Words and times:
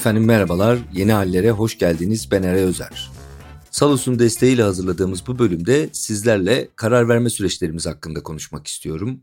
Efendim 0.00 0.24
merhabalar, 0.24 0.78
yeni 0.92 1.12
hallere 1.12 1.50
hoş 1.50 1.78
geldiniz. 1.78 2.30
Ben 2.30 2.42
Eray 2.42 2.62
Özer. 2.62 3.10
Salus'un 3.70 4.18
desteğiyle 4.18 4.62
hazırladığımız 4.62 5.26
bu 5.26 5.38
bölümde 5.38 5.90
sizlerle 5.92 6.68
karar 6.76 7.08
verme 7.08 7.30
süreçlerimiz 7.30 7.86
hakkında 7.86 8.22
konuşmak 8.22 8.66
istiyorum. 8.66 9.20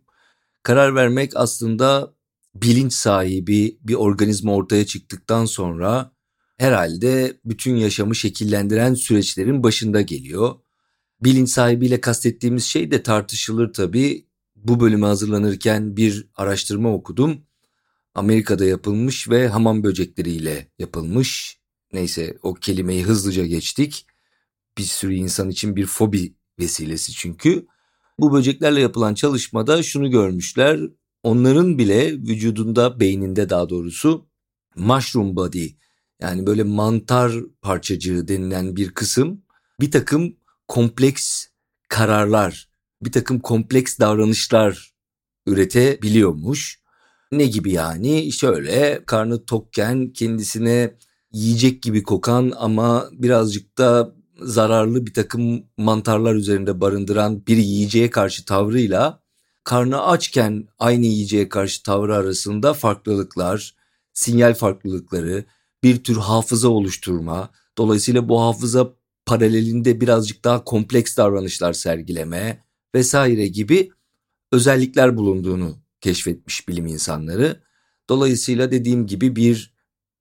Karar 0.64 0.96
vermek 0.96 1.32
aslında 1.36 2.14
bilinç 2.56 2.94
sahibi 2.94 3.78
bir 3.82 3.94
organizma 3.94 4.56
ortaya 4.56 4.86
çıktıktan 4.86 5.46
sonra 5.46 6.12
herhalde 6.58 7.38
bütün 7.46 7.76
yaşamı 7.76 8.16
şekillendiren 8.16 8.94
süreçlerin 8.94 9.64
başında 9.64 10.02
geliyor. 10.02 10.56
Bilinç 11.22 11.50
sahibiyle 11.50 12.02
kastettiğimiz 12.02 12.64
şey 12.64 12.92
de 12.92 13.04
tartışılır 13.04 13.74
tabii. 13.74 14.28
Bu 14.56 14.80
bölüme 14.80 15.08
hazırlanırken 15.08 15.98
bir 15.98 16.28
araştırma 16.36 16.94
okudum. 16.94 17.47
Amerika'da 18.18 18.66
yapılmış 18.66 19.30
ve 19.30 19.48
hamam 19.48 19.84
böcekleriyle 19.84 20.72
yapılmış. 20.80 21.60
Neyse 21.94 22.38
o 22.42 22.54
kelimeyi 22.54 23.04
hızlıca 23.04 23.46
geçtik. 23.46 24.06
Bir 24.78 24.84
sürü 24.84 25.14
insan 25.14 25.50
için 25.50 25.76
bir 25.76 25.86
fobi 25.86 26.36
vesilesi 26.60 27.12
çünkü. 27.12 27.68
Bu 28.20 28.34
böceklerle 28.34 28.82
yapılan 28.82 29.14
çalışmada 29.14 29.84
şunu 29.84 30.12
görmüşler. 30.12 30.80
Onların 31.24 31.78
bile 31.78 32.14
vücudunda, 32.14 33.00
beyninde 33.00 33.50
daha 33.50 33.70
doğrusu 33.70 34.30
mushroom 34.76 35.36
body 35.36 35.68
yani 36.22 36.48
böyle 36.48 36.64
mantar 36.64 37.34
parçacığı 37.62 38.28
denilen 38.28 38.76
bir 38.76 38.90
kısım 38.90 39.44
bir 39.82 39.92
takım 39.92 40.36
kompleks 40.68 41.46
kararlar, 41.90 42.70
bir 43.02 43.12
takım 43.12 43.40
kompleks 43.40 44.00
davranışlar 44.00 44.94
üretebiliyormuş. 45.46 46.87
Ne 47.32 47.46
gibi 47.46 47.72
yani? 47.72 48.32
Şöyle 48.32 49.06
karnı 49.06 49.46
tokken 49.46 50.14
kendisine 50.14 50.94
yiyecek 51.32 51.82
gibi 51.82 52.04
kokan 52.04 52.54
ama 52.58 53.10
birazcık 53.12 53.78
da 53.78 54.16
zararlı 54.42 55.06
bir 55.06 55.14
takım 55.14 55.64
mantarlar 55.78 56.36
üzerinde 56.36 56.82
barındıran 56.82 57.48
bir 57.48 57.58
yiyeceğe 57.58 58.10
karşı 58.10 58.46
tavrıyla 58.46 59.22
karnı 59.64 60.04
açken 60.04 60.68
aynı 60.80 61.06
yiyeceğe 61.06 61.50
karşı 61.50 61.84
tavrı 61.84 62.16
arasında 62.16 62.74
farklılıklar, 62.74 63.76
sinyal 64.14 64.54
farklılıkları, 64.54 65.46
bir 65.84 66.04
tür 66.04 66.18
hafıza 66.18 66.68
oluşturma, 66.68 67.50
dolayısıyla 67.78 68.30
bu 68.30 68.42
hafıza 68.42 68.94
paralelinde 69.26 70.02
birazcık 70.02 70.44
daha 70.44 70.64
kompleks 70.64 71.18
davranışlar 71.18 71.74
sergileme 71.74 72.64
vesaire 72.96 73.48
gibi 73.48 73.92
özellikler 74.52 75.18
bulunduğunu 75.18 75.78
keşfetmiş 76.02 76.68
bilim 76.68 76.86
insanları. 76.86 77.62
Dolayısıyla 78.10 78.72
dediğim 78.72 79.08
gibi 79.08 79.36
bir 79.36 79.74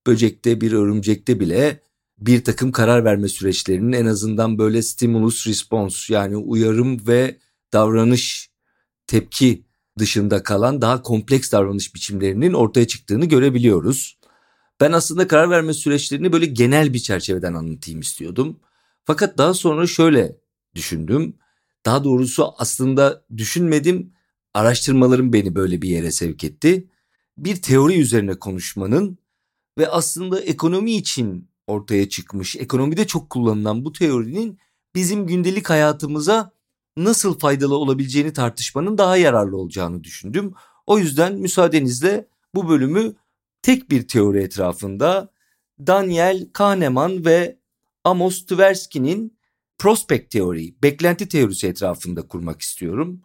böcekte 0.06 0.60
bir 0.60 0.72
örümcekte 0.72 1.40
bile 1.40 1.80
bir 2.18 2.44
takım 2.44 2.72
karar 2.72 3.04
verme 3.04 3.28
süreçlerinin 3.28 3.92
en 3.92 4.06
azından 4.06 4.58
böyle 4.58 4.82
stimulus 4.82 5.46
response 5.46 6.14
yani 6.14 6.36
uyarım 6.36 7.06
ve 7.06 7.38
davranış 7.72 8.50
tepki 9.06 9.66
dışında 9.98 10.42
kalan 10.42 10.82
daha 10.82 11.02
kompleks 11.02 11.52
davranış 11.52 11.94
biçimlerinin 11.94 12.52
ortaya 12.52 12.86
çıktığını 12.86 13.24
görebiliyoruz. 13.24 14.18
Ben 14.80 14.92
aslında 14.92 15.28
karar 15.28 15.50
verme 15.50 15.74
süreçlerini 15.74 16.32
böyle 16.32 16.46
genel 16.46 16.94
bir 16.94 16.98
çerçeveden 16.98 17.54
anlatayım 17.54 18.00
istiyordum. 18.00 18.60
Fakat 19.04 19.38
daha 19.38 19.54
sonra 19.54 19.86
şöyle 19.86 20.36
düşündüm. 20.74 21.36
Daha 21.86 22.04
doğrusu 22.04 22.54
aslında 22.58 23.24
düşünmedim 23.36 24.12
araştırmalarım 24.56 25.32
beni 25.32 25.54
böyle 25.54 25.82
bir 25.82 25.88
yere 25.88 26.10
sevk 26.10 26.44
etti. 26.44 26.88
Bir 27.38 27.62
teori 27.62 28.00
üzerine 28.00 28.34
konuşmanın 28.34 29.18
ve 29.78 29.88
aslında 29.88 30.40
ekonomi 30.40 30.92
için 30.92 31.48
ortaya 31.66 32.08
çıkmış, 32.08 32.56
ekonomide 32.56 33.06
çok 33.06 33.30
kullanılan 33.30 33.84
bu 33.84 33.92
teorinin 33.92 34.58
bizim 34.94 35.26
gündelik 35.26 35.70
hayatımıza 35.70 36.52
nasıl 36.96 37.38
faydalı 37.38 37.76
olabileceğini 37.76 38.32
tartışmanın 38.32 38.98
daha 38.98 39.16
yararlı 39.16 39.56
olacağını 39.56 40.04
düşündüm. 40.04 40.54
O 40.86 40.98
yüzden 40.98 41.34
müsaadenizle 41.34 42.28
bu 42.54 42.68
bölümü 42.68 43.14
tek 43.62 43.90
bir 43.90 44.08
teori 44.08 44.38
etrafında 44.38 45.28
Daniel 45.86 46.48
Kahneman 46.52 47.24
ve 47.24 47.58
Amos 48.04 48.46
Tversky'nin 48.46 49.38
prospect 49.78 50.30
teori, 50.30 50.74
beklenti 50.82 51.28
teorisi 51.28 51.66
etrafında 51.66 52.28
kurmak 52.28 52.60
istiyorum. 52.60 53.22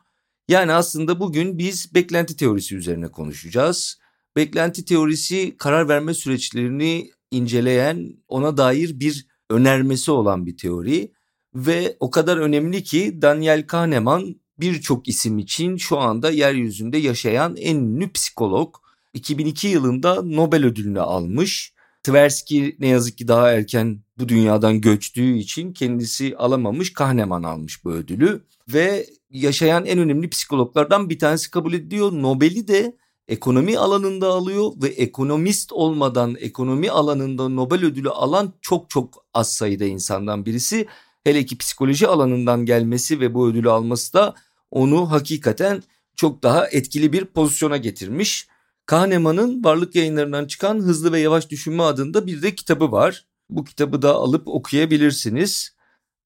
Yani 0.52 0.74
aslında 0.74 1.20
bugün 1.20 1.58
biz 1.58 1.96
beklenti 1.96 2.36
teorisi 2.36 2.76
üzerine 2.76 3.08
konuşacağız. 3.08 4.00
Beklenti 4.36 4.86
teorisi 4.86 5.58
karar 5.58 5.90
verme 5.90 6.14
süreçlerini 6.14 7.10
inceleyen, 7.32 8.14
ona 8.28 8.58
dair 8.58 9.00
bir 9.00 9.28
önermesi 9.50 10.12
olan 10.12 10.46
bir 10.46 10.58
teori 10.58 11.12
ve 11.56 11.98
o 12.00 12.12
kadar 12.12 12.38
önemli 12.38 12.84
ki 12.84 13.22
Daniel 13.22 13.68
Kahneman 13.68 14.36
birçok 14.60 15.08
isim 15.08 15.40
için 15.40 15.78
şu 15.78 15.98
anda 15.98 16.32
yeryüzünde 16.32 16.98
yaşayan 16.98 17.56
en 17.56 17.76
ünlü 17.76 18.12
psikolog. 18.12 18.76
2002 19.14 19.68
yılında 19.68 20.22
Nobel 20.22 20.66
ödülünü 20.66 21.02
almış. 21.02 21.74
Tversky 22.04 22.76
ne 22.80 22.88
yazık 22.88 23.18
ki 23.18 23.28
daha 23.28 23.52
erken 23.52 24.04
bu 24.22 24.30
dünyadan 24.30 24.82
göçtüğü 24.82 25.38
için 25.38 25.74
kendisi 25.74 26.36
alamamış 26.38 26.94
Kahneman 26.94 27.44
almış 27.44 27.86
bu 27.86 27.92
ödülü 27.92 28.42
ve 28.74 29.08
yaşayan 29.30 29.86
en 29.86 30.00
önemli 30.00 30.30
psikologlardan 30.30 31.10
bir 31.10 31.20
tanesi 31.20 31.52
kabul 31.52 31.74
ediliyor. 31.74 32.12
Nobel'i 32.12 32.68
de 32.68 32.98
ekonomi 33.28 33.78
alanında 33.78 34.28
alıyor 34.28 34.72
ve 34.84 34.88
ekonomist 34.88 35.72
olmadan 35.72 36.36
ekonomi 36.40 36.92
alanında 36.92 37.50
Nobel 37.50 37.86
ödülü 37.86 38.10
alan 38.10 38.54
çok 38.62 38.90
çok 38.90 39.26
az 39.34 39.54
sayıda 39.54 39.86
insandan 39.86 40.46
birisi. 40.46 40.88
Hele 41.24 41.46
ki 41.46 41.58
psikoloji 41.58 42.08
alanından 42.08 42.66
gelmesi 42.66 43.20
ve 43.20 43.34
bu 43.34 43.48
ödülü 43.48 43.70
alması 43.70 44.14
da 44.14 44.36
onu 44.72 45.12
hakikaten 45.12 45.84
çok 46.16 46.44
daha 46.44 46.68
etkili 46.68 47.14
bir 47.14 47.26
pozisyona 47.26 47.78
getirmiş. 47.78 48.48
Kahneman'ın 48.86 49.64
varlık 49.64 49.96
yayınlarından 49.96 50.46
çıkan 50.46 50.80
Hızlı 50.80 51.12
ve 51.12 51.20
Yavaş 51.20 51.50
Düşünme 51.50 51.84
adında 51.84 52.28
bir 52.28 52.42
de 52.42 52.56
kitabı 52.56 52.92
var. 52.92 53.31
Bu 53.52 53.64
kitabı 53.64 54.02
da 54.02 54.16
alıp 54.16 54.48
okuyabilirsiniz. 54.48 55.76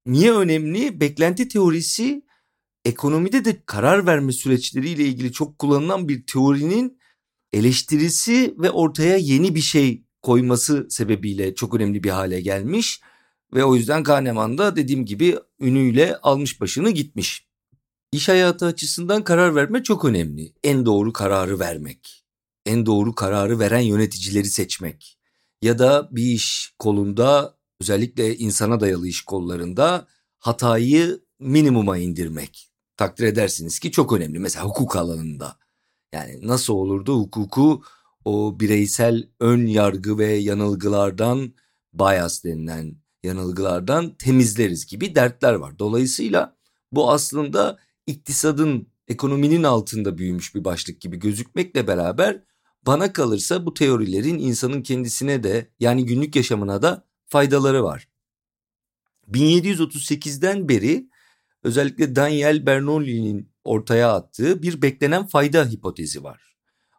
Niye 0.06 0.32
önemli? 0.32 1.00
Beklenti 1.00 1.48
teorisi 1.48 2.22
ekonomide 2.84 3.44
de 3.44 3.62
karar 3.66 4.06
verme 4.06 4.32
süreçleriyle 4.32 5.04
ilgili 5.04 5.32
çok 5.32 5.58
kullanılan 5.58 6.08
bir 6.08 6.26
teorinin 6.26 6.98
eleştirisi 7.52 8.54
ve 8.58 8.70
ortaya 8.70 9.16
yeni 9.16 9.54
bir 9.54 9.60
şey 9.60 10.04
koyması 10.22 10.86
sebebiyle 10.90 11.54
çok 11.54 11.74
önemli 11.74 12.04
bir 12.04 12.10
hale 12.10 12.40
gelmiş 12.40 13.00
ve 13.54 13.64
o 13.64 13.76
yüzden 13.76 14.02
Kahneman 14.02 14.58
da 14.58 14.76
dediğim 14.76 15.04
gibi 15.04 15.38
ünüyle 15.60 16.16
almış 16.16 16.60
başını 16.60 16.90
gitmiş. 16.90 17.46
İş 18.12 18.28
hayatı 18.28 18.66
açısından 18.66 19.24
karar 19.24 19.54
verme 19.54 19.82
çok 19.82 20.04
önemli. 20.04 20.52
En 20.64 20.86
doğru 20.86 21.12
kararı 21.12 21.58
vermek, 21.58 22.24
en 22.66 22.86
doğru 22.86 23.14
kararı 23.14 23.58
veren 23.58 23.80
yöneticileri 23.80 24.46
seçmek 24.46 25.15
ya 25.62 25.78
da 25.78 26.08
bir 26.12 26.22
iş 26.22 26.74
kolunda 26.78 27.56
özellikle 27.80 28.36
insana 28.36 28.80
dayalı 28.80 29.08
iş 29.08 29.24
kollarında 29.24 30.06
hatayı 30.38 31.20
minimuma 31.38 31.98
indirmek 31.98 32.70
takdir 32.96 33.24
edersiniz 33.24 33.78
ki 33.78 33.90
çok 33.90 34.12
önemli. 34.12 34.38
Mesela 34.38 34.64
hukuk 34.64 34.96
alanında. 34.96 35.58
Yani 36.12 36.38
nasıl 36.42 36.74
olurdu 36.74 37.18
hukuku 37.18 37.82
o 38.24 38.60
bireysel 38.60 39.28
ön 39.40 39.66
yargı 39.66 40.18
ve 40.18 40.34
yanılgılardan 40.34 41.54
bias 41.92 42.44
denilen 42.44 42.96
yanılgılardan 43.22 44.14
temizleriz 44.14 44.86
gibi 44.86 45.14
dertler 45.14 45.52
var. 45.52 45.78
Dolayısıyla 45.78 46.56
bu 46.92 47.10
aslında 47.10 47.78
iktisadın 48.06 48.88
ekonominin 49.08 49.62
altında 49.62 50.18
büyümüş 50.18 50.54
bir 50.54 50.64
başlık 50.64 51.00
gibi 51.00 51.16
gözükmekle 51.16 51.86
beraber 51.86 52.42
bana 52.86 53.12
kalırsa 53.12 53.66
bu 53.66 53.74
teorilerin 53.74 54.38
insanın 54.38 54.82
kendisine 54.82 55.42
de 55.42 55.70
yani 55.80 56.06
günlük 56.06 56.36
yaşamına 56.36 56.82
da 56.82 57.06
faydaları 57.26 57.84
var. 57.84 58.08
1738'den 59.30 60.68
beri 60.68 61.08
özellikle 61.62 62.16
Daniel 62.16 62.66
Bernoulli'nin 62.66 63.52
ortaya 63.64 64.12
attığı 64.12 64.62
bir 64.62 64.82
beklenen 64.82 65.26
fayda 65.26 65.64
hipotezi 65.64 66.24
var. 66.24 66.56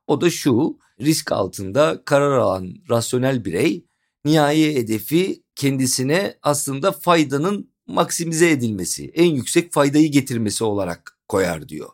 O 0.07 0.22
da 0.22 0.30
şu, 0.30 0.78
risk 1.01 1.31
altında 1.31 2.01
karar 2.06 2.38
alan 2.38 2.75
rasyonel 2.90 3.45
birey 3.45 3.86
nihai 4.25 4.75
hedefi 4.75 5.44
kendisine 5.56 6.38
aslında 6.42 6.92
faydanın 6.92 7.72
maksimize 7.88 8.50
edilmesi, 8.51 9.12
en 9.13 9.36
yüksek 9.36 9.74
faydayı 9.74 10.12
getirmesi 10.12 10.63
olarak 10.63 11.19
koyar 11.28 11.69
diyor. 11.69 11.90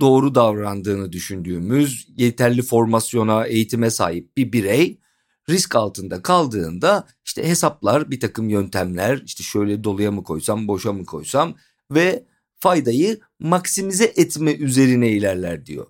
Doğru 0.00 0.34
davrandığını 0.34 1.12
düşündüğümüz 1.12 2.08
yeterli 2.16 2.62
formasyona, 2.62 3.46
eğitime 3.46 3.90
sahip 3.90 4.36
bir 4.36 4.52
birey 4.52 4.98
risk 5.48 5.76
altında 5.76 6.22
kaldığında 6.22 7.06
işte 7.24 7.48
hesaplar 7.48 8.10
bir 8.10 8.20
takım 8.20 8.48
yöntemler 8.48 9.22
işte 9.26 9.42
şöyle 9.42 9.84
doluya 9.84 10.10
mı 10.10 10.24
koysam 10.24 10.68
boşa 10.68 10.92
mı 10.92 11.04
koysam 11.04 11.54
ve 11.90 12.24
faydayı 12.58 13.20
maksimize 13.38 14.04
etme 14.04 14.54
üzerine 14.54 15.10
ilerler 15.10 15.66
diyor. 15.66 15.86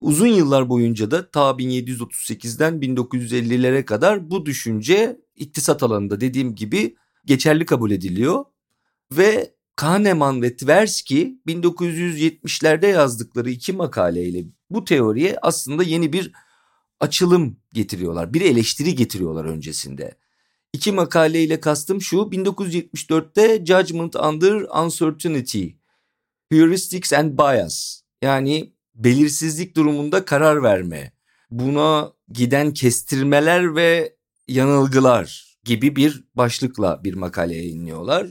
Uzun 0.00 0.26
yıllar 0.26 0.68
boyunca 0.68 1.10
da 1.10 1.30
ta 1.30 1.50
1738'den 1.50 2.74
1950'lere 2.74 3.84
kadar 3.84 4.30
bu 4.30 4.46
düşünce 4.46 5.20
iktisat 5.36 5.82
alanında 5.82 6.20
dediğim 6.20 6.54
gibi 6.54 6.96
geçerli 7.24 7.66
kabul 7.66 7.90
ediliyor. 7.90 8.44
Ve 9.12 9.55
Kahneman 9.76 10.42
ve 10.42 10.56
Tversky 10.56 11.34
1970'lerde 11.46 12.86
yazdıkları 12.86 13.50
iki 13.50 13.72
makaleyle 13.72 14.44
bu 14.70 14.84
teoriye 14.84 15.36
aslında 15.42 15.82
yeni 15.82 16.12
bir 16.12 16.32
açılım 17.00 17.56
getiriyorlar. 17.72 18.34
Bir 18.34 18.40
eleştiri 18.40 18.94
getiriyorlar 18.94 19.44
öncesinde. 19.44 20.18
İki 20.72 20.92
makaleyle 20.92 21.60
kastım 21.60 22.00
şu 22.00 22.16
1974'te 22.16 23.66
Judgment 23.66 24.16
Under 24.16 24.82
Uncertainty, 24.84 25.66
Heuristics 26.52 27.12
and 27.12 27.38
Bias 27.38 28.00
yani 28.22 28.72
belirsizlik 28.94 29.76
durumunda 29.76 30.24
karar 30.24 30.62
verme, 30.62 31.12
buna 31.50 32.12
giden 32.28 32.72
kestirmeler 32.72 33.76
ve 33.76 34.16
yanılgılar 34.48 35.56
gibi 35.64 35.96
bir 35.96 36.24
başlıkla 36.34 37.04
bir 37.04 37.14
makale 37.14 37.56
yayınlıyorlar. 37.56 38.26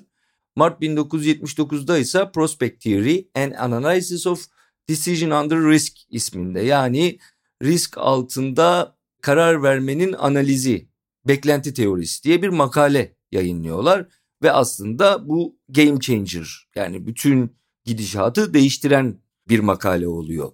Mart 0.55 0.81
1979'da 0.81 1.97
ise 1.97 2.31
Prospect 2.31 2.83
Theory 2.83 3.27
and 3.35 3.51
Analysis 3.51 4.27
of 4.27 4.45
Decision 4.89 5.43
Under 5.43 5.57
Risk 5.57 5.97
isminde 6.09 6.61
yani 6.61 7.19
risk 7.63 7.97
altında 7.97 8.97
karar 9.21 9.63
vermenin 9.63 10.13
analizi, 10.13 10.89
beklenti 11.27 11.73
teorisi 11.73 12.23
diye 12.23 12.41
bir 12.41 12.49
makale 12.49 13.15
yayınlıyorlar 13.31 14.07
ve 14.43 14.51
aslında 14.51 15.27
bu 15.27 15.59
game 15.69 15.99
changer 15.99 16.67
yani 16.75 17.07
bütün 17.07 17.55
gidişatı 17.85 18.53
değiştiren 18.53 19.19
bir 19.49 19.59
makale 19.59 20.07
oluyor. 20.07 20.51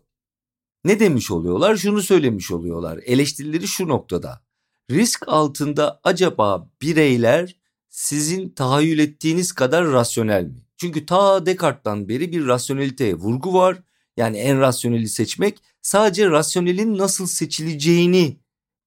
Ne 0.86 1.00
demiş 1.00 1.32
oluyorlar? 1.32 1.78
Şunu 1.78 2.02
söylemiş 2.02 2.52
oluyorlar. 2.52 3.00
Eleştirileri 3.06 3.68
şu 3.68 3.88
noktada. 3.88 4.46
Risk 4.92 5.28
altında 5.28 6.00
acaba 6.04 6.70
bireyler 6.82 7.61
sizin 7.92 8.50
tahayyül 8.50 9.00
ettiğiniz 9.00 9.52
kadar 9.52 9.86
rasyonel 9.88 10.44
mi? 10.44 10.66
Çünkü 10.78 11.06
ta 11.06 11.46
Descartes'tan 11.46 12.10
beri 12.10 12.32
bir 12.32 12.48
rasyoneliteye 12.48 13.16
vurgu 13.16 13.54
var. 13.54 13.78
Yani 14.18 14.38
en 14.38 14.60
rasyoneli 14.60 15.10
seçmek 15.10 15.60
sadece 15.82 16.30
rasyonelin 16.30 16.98
nasıl 16.98 17.28
seçileceğini 17.28 18.40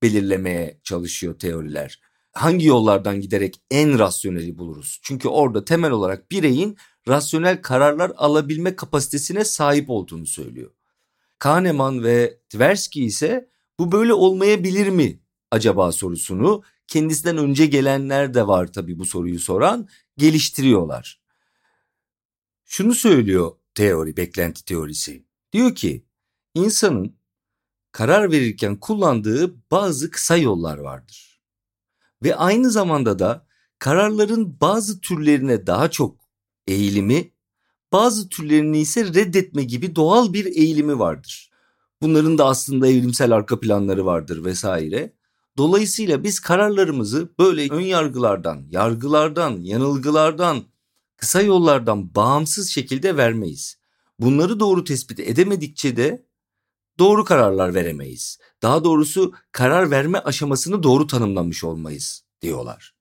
belirlemeye 0.03 0.81
çalışıyor 0.85 1.39
teoriler. 1.39 2.01
Hangi 2.33 2.67
yollardan 2.67 3.21
giderek 3.21 3.61
en 3.71 3.99
rasyoneli 3.99 4.59
buluruz? 4.59 5.01
Çünkü 5.03 5.29
orada 5.29 5.65
temel 5.65 5.91
olarak 5.91 6.31
bireyin 6.31 6.77
rasyonel 7.09 7.63
kararlar 7.63 8.13
alabilme 8.17 8.77
kapasitesine 8.77 9.45
sahip 9.45 9.91
olduğunu 9.91 10.27
söylüyor. 10.27 10.71
Kahneman 11.39 12.05
ve 12.05 12.39
Tversky 12.49 13.07
ise 13.07 13.49
bu 13.79 13.93
böyle 13.93 14.13
olmayabilir 14.13 14.89
mi 14.89 15.21
acaba 15.51 15.93
sorusunu 15.93 16.63
kendisinden 16.87 17.39
önce 17.39 17.67
gelenler 17.67 18.35
de 18.35 18.47
var 18.47 18.73
tabii 18.73 18.99
bu 18.99 19.05
soruyu 19.05 19.41
soran 19.41 19.89
geliştiriyorlar. 20.17 21.21
Şunu 22.65 22.95
söylüyor 22.95 23.53
teori, 23.75 24.17
beklenti 24.17 24.65
teorisi. 24.65 25.25
Diyor 25.53 25.75
ki 25.75 26.05
insanın 26.55 27.17
karar 27.93 28.31
verirken 28.31 28.77
kullandığı 28.77 29.71
bazı 29.71 30.11
kısa 30.11 30.37
yollar 30.37 30.79
vardır. 30.79 31.41
Ve 32.23 32.37
aynı 32.37 32.71
zamanda 32.71 33.19
da 33.19 33.47
kararların 33.79 34.61
bazı 34.61 35.01
türlerine 35.01 35.67
daha 35.67 35.91
çok 35.91 36.17
eğilimi, 36.67 37.33
bazı 37.93 38.29
türlerini 38.29 38.79
ise 38.79 39.05
reddetme 39.05 39.65
gibi 39.65 39.97
doğal 39.97 40.33
bir 40.33 40.45
eğilimi 40.47 40.99
vardır. 40.99 41.51
Bunların 42.03 42.39
da 42.39 42.47
aslında 42.47 42.89
evrimsel 42.89 43.33
arka 43.33 43.61
planları 43.61 44.07
vardır 44.07 44.45
vesaire. 44.45 45.13
Dolayısıyla 45.57 46.25
biz 46.25 46.41
kararlarımızı 46.41 47.29
böyle 47.39 47.69
ön 47.71 47.81
yargılardan, 47.81 48.67
yargılardan, 48.71 49.61
yanılgılardan, 49.61 50.65
kısa 51.17 51.43
yollardan 51.43 52.15
bağımsız 52.15 52.71
şekilde 52.71 53.17
vermeyiz. 53.17 53.79
Bunları 54.19 54.61
doğru 54.61 54.85
tespit 54.85 55.21
edemedikçe 55.21 55.97
de 55.97 56.27
doğru 56.99 57.25
kararlar 57.25 57.75
veremeyiz. 57.75 58.39
Daha 58.63 58.85
doğrusu 58.85 59.33
karar 59.53 59.91
verme 59.91 60.19
aşamasını 60.19 60.83
doğru 60.83 61.07
tanımlamış 61.07 61.65
olmayız 61.65 62.25
diyorlar. 62.43 62.95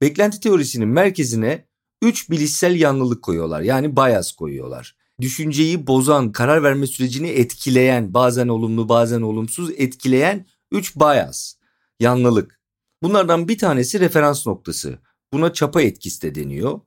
Beklenti 0.00 0.40
teorisinin 0.40 0.88
merkezine 0.88 1.68
3 2.02 2.30
bilişsel 2.30 2.80
yanlılık 2.80 3.22
koyuyorlar. 3.22 3.60
Yani 3.60 3.96
bias 3.96 4.32
koyuyorlar. 4.32 4.96
Düşünceyi 5.20 5.86
bozan, 5.86 6.32
karar 6.32 6.62
verme 6.62 6.86
sürecini 6.86 7.28
etkileyen, 7.28 8.14
bazen 8.14 8.48
olumlu 8.48 8.88
bazen 8.88 9.22
olumsuz 9.22 9.70
etkileyen 9.76 10.46
3 10.74 10.96
bias, 10.96 11.54
yanlılık. 12.00 12.60
Bunlardan 13.02 13.48
bir 13.48 13.58
tanesi 13.58 14.00
referans 14.00 14.46
noktası. 14.46 14.98
Buna 15.32 15.52
çapa 15.52 15.82
etkisi 15.82 16.22
de 16.22 16.34
deniyor. 16.34 16.80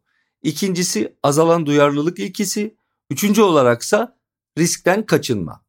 İkincisi 0.44 1.18
azalan 1.24 1.66
duyarlılık 1.66 2.20
ilkesi. 2.20 2.78
Üçüncü 3.10 3.42
olaraksa 3.42 4.18
riskten 4.58 5.06
kaçınma. 5.06 5.66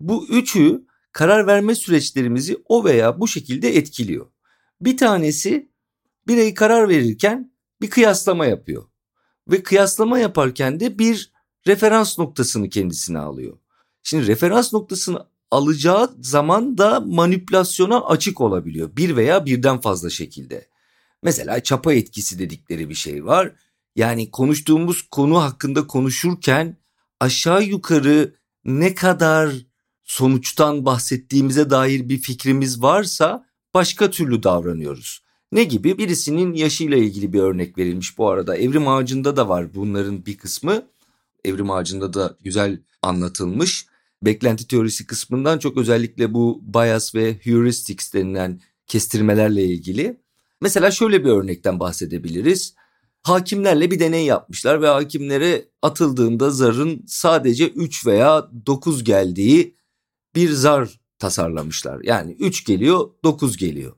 Bu 0.00 0.26
üçü 0.28 0.86
karar 1.12 1.46
verme 1.46 1.74
süreçlerimizi 1.74 2.58
o 2.64 2.84
veya 2.84 3.20
bu 3.20 3.28
şekilde 3.28 3.76
etkiliyor. 3.76 4.26
Bir 4.80 4.96
tanesi 4.96 5.70
birey 6.28 6.54
karar 6.54 6.88
verirken 6.88 7.52
bir 7.80 7.90
kıyaslama 7.90 8.46
yapıyor. 8.46 8.84
Ve 9.48 9.62
kıyaslama 9.62 10.18
yaparken 10.18 10.80
de 10.80 10.98
bir 10.98 11.32
referans 11.66 12.18
noktasını 12.18 12.68
kendisine 12.68 13.18
alıyor. 13.18 13.58
Şimdi 14.02 14.26
referans 14.26 14.72
noktasını 14.72 15.26
alacağı 15.50 16.14
zaman 16.20 16.78
da 16.78 17.00
manipülasyona 17.00 18.00
açık 18.00 18.40
olabiliyor. 18.40 18.96
Bir 18.96 19.16
veya 19.16 19.46
birden 19.46 19.80
fazla 19.80 20.10
şekilde. 20.10 20.68
Mesela 21.22 21.62
çapa 21.62 21.94
etkisi 21.94 22.38
dedikleri 22.38 22.88
bir 22.88 22.94
şey 22.94 23.26
var. 23.26 23.52
Yani 23.96 24.30
konuştuğumuz 24.30 25.02
konu 25.02 25.42
hakkında 25.42 25.86
konuşurken 25.86 26.76
aşağı 27.20 27.62
yukarı 27.62 28.34
ne 28.64 28.94
kadar 28.94 29.52
sonuçtan 30.04 30.84
bahsettiğimize 30.84 31.70
dair 31.70 32.08
bir 32.08 32.18
fikrimiz 32.18 32.82
varsa 32.82 33.46
başka 33.74 34.10
türlü 34.10 34.42
davranıyoruz. 34.42 35.22
Ne 35.52 35.64
gibi? 35.64 35.98
Birisinin 35.98 36.54
yaşıyla 36.54 36.96
ilgili 36.96 37.32
bir 37.32 37.40
örnek 37.40 37.78
verilmiş 37.78 38.18
bu 38.18 38.28
arada. 38.30 38.56
Evrim 38.56 38.88
ağacında 38.88 39.36
da 39.36 39.48
var 39.48 39.74
bunların 39.74 40.26
bir 40.26 40.36
kısmı. 40.36 40.82
Evrim 41.44 41.70
ağacında 41.70 42.14
da 42.14 42.36
güzel 42.40 42.80
anlatılmış. 43.02 43.86
Beklenti 44.22 44.66
teorisi 44.66 45.06
kısmından 45.06 45.58
çok 45.58 45.76
özellikle 45.76 46.34
bu 46.34 46.62
bias 46.62 47.14
ve 47.14 47.34
heuristics 47.42 48.14
denilen 48.14 48.60
kestirmelerle 48.86 49.64
ilgili. 49.64 50.20
Mesela 50.60 50.90
şöyle 50.90 51.24
bir 51.24 51.30
örnekten 51.30 51.80
bahsedebiliriz. 51.80 52.74
Hakimlerle 53.22 53.90
bir 53.90 54.00
deney 54.00 54.24
yapmışlar 54.24 54.82
ve 54.82 54.88
hakimlere 54.88 55.68
atıldığında 55.82 56.50
zarın 56.50 57.04
sadece 57.06 57.68
3 57.68 58.06
veya 58.06 58.50
9 58.66 59.04
geldiği 59.04 59.76
bir 60.34 60.50
zar 60.50 61.00
tasarlamışlar. 61.18 62.00
Yani 62.02 62.32
3 62.32 62.64
geliyor 62.64 63.10
9 63.24 63.56
geliyor 63.56 63.96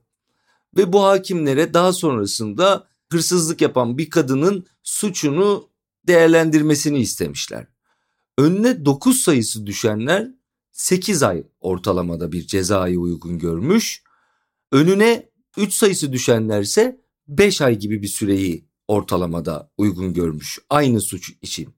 ve 0.77 0.93
bu 0.93 1.03
hakimlere 1.03 1.73
daha 1.73 1.93
sonrasında 1.93 2.87
hırsızlık 3.11 3.61
yapan 3.61 3.97
bir 3.97 4.09
kadının 4.09 4.65
suçunu 4.83 5.69
değerlendirmesini 6.07 6.99
istemişler. 6.99 7.67
Önüne 8.39 8.85
9 8.85 9.21
sayısı 9.21 9.67
düşenler 9.67 10.27
8 10.71 11.23
ay 11.23 11.43
ortalamada 11.59 12.31
bir 12.31 12.47
cezayı 12.47 12.99
uygun 12.99 13.39
görmüş. 13.39 14.03
Önüne 14.71 15.29
3 15.57 15.73
sayısı 15.73 16.13
düşenler 16.13 16.61
ise 16.61 17.01
5 17.27 17.61
ay 17.61 17.79
gibi 17.79 18.01
bir 18.01 18.07
süreyi 18.07 18.65
ortalamada 18.87 19.71
uygun 19.77 20.13
görmüş 20.13 20.59
aynı 20.69 21.01
suç 21.01 21.31
için. 21.41 21.69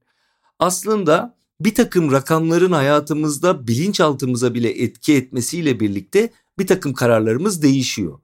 Aslında 0.59 1.37
bir 1.59 1.75
takım 1.75 2.11
rakamların 2.11 2.71
hayatımızda 2.71 3.67
bilinçaltımıza 3.67 4.53
bile 4.53 4.83
etki 4.83 5.13
etmesiyle 5.13 5.79
birlikte 5.79 6.31
bir 6.59 6.67
takım 6.67 6.93
kararlarımız 6.93 7.61
değişiyor. 7.61 8.19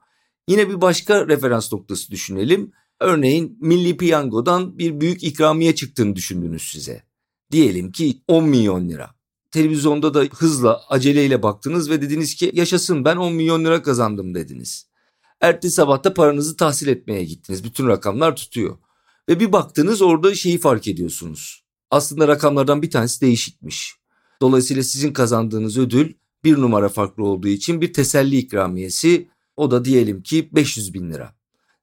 Yine 0.47 0.69
bir 0.69 0.81
başka 0.81 1.27
referans 1.27 1.73
noktası 1.73 2.11
düşünelim. 2.11 2.71
Örneğin 2.99 3.57
Milli 3.61 3.97
Piyango'dan 3.97 4.77
bir 4.77 5.01
büyük 5.01 5.23
ikramiye 5.23 5.75
çıktığını 5.75 6.15
düşündünüz 6.15 6.61
size. 6.61 7.06
Diyelim 7.51 7.91
ki 7.91 8.21
10 8.27 8.43
milyon 8.43 8.89
lira. 8.89 9.15
Televizyonda 9.51 10.13
da 10.13 10.19
hızla 10.19 10.81
aceleyle 10.89 11.43
baktınız 11.43 11.89
ve 11.89 12.01
dediniz 12.01 12.35
ki 12.35 12.51
yaşasın 12.53 13.05
ben 13.05 13.15
10 13.15 13.33
milyon 13.33 13.65
lira 13.65 13.81
kazandım 13.81 14.35
dediniz. 14.35 14.87
Ertesi 15.41 15.75
sabahta 15.75 16.13
paranızı 16.13 16.57
tahsil 16.57 16.87
etmeye 16.87 17.23
gittiniz. 17.23 17.63
Bütün 17.63 17.87
rakamlar 17.87 18.35
tutuyor. 18.35 18.77
Ve 19.29 19.39
bir 19.39 19.51
baktınız 19.51 20.01
orada 20.01 20.35
şeyi 20.35 20.57
fark 20.57 20.87
ediyorsunuz. 20.87 21.63
Aslında 21.91 22.27
rakamlardan 22.27 22.81
bir 22.81 22.91
tanesi 22.91 23.21
değişikmiş. 23.21 23.95
Dolayısıyla 24.41 24.83
sizin 24.83 25.13
kazandığınız 25.13 25.77
ödül 25.77 26.13
bir 26.43 26.57
numara 26.57 26.89
farklı 26.89 27.23
olduğu 27.23 27.47
için 27.47 27.81
bir 27.81 27.93
teselli 27.93 28.37
ikramiyesi 28.37 29.29
o 29.57 29.71
da 29.71 29.85
diyelim 29.85 30.23
ki 30.23 30.49
500 30.51 30.93
bin 30.93 31.11
lira. 31.11 31.36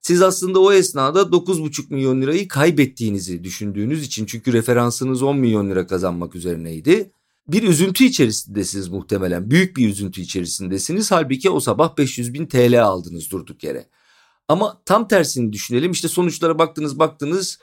Siz 0.05 0.21
aslında 0.21 0.59
o 0.59 0.71
esnada 0.71 1.21
9,5 1.21 1.93
milyon 1.93 2.21
lirayı 2.21 2.47
kaybettiğinizi 2.47 3.43
düşündüğünüz 3.43 4.05
için 4.05 4.25
çünkü 4.25 4.53
referansınız 4.53 5.23
10 5.23 5.37
milyon 5.37 5.69
lira 5.69 5.87
kazanmak 5.87 6.35
üzerineydi. 6.35 7.11
bir 7.47 7.63
üzüntü 7.63 8.03
içerisindesiniz 8.03 8.87
muhtemelen. 8.87 9.51
Büyük 9.51 9.77
bir 9.77 9.89
üzüntü 9.89 10.21
içerisindesiniz. 10.21 11.11
Halbuki 11.11 11.49
o 11.49 11.59
sabah 11.59 11.97
500 11.97 12.33
bin 12.33 12.45
TL 12.45 12.83
aldınız 12.83 13.31
durduk 13.31 13.63
yere. 13.63 13.89
Ama 14.47 14.81
tam 14.85 15.07
tersini 15.07 15.53
düşünelim. 15.53 15.91
İşte 15.91 16.07
sonuçlara 16.07 16.59
baktınız 16.59 16.99
baktınız 16.99 17.59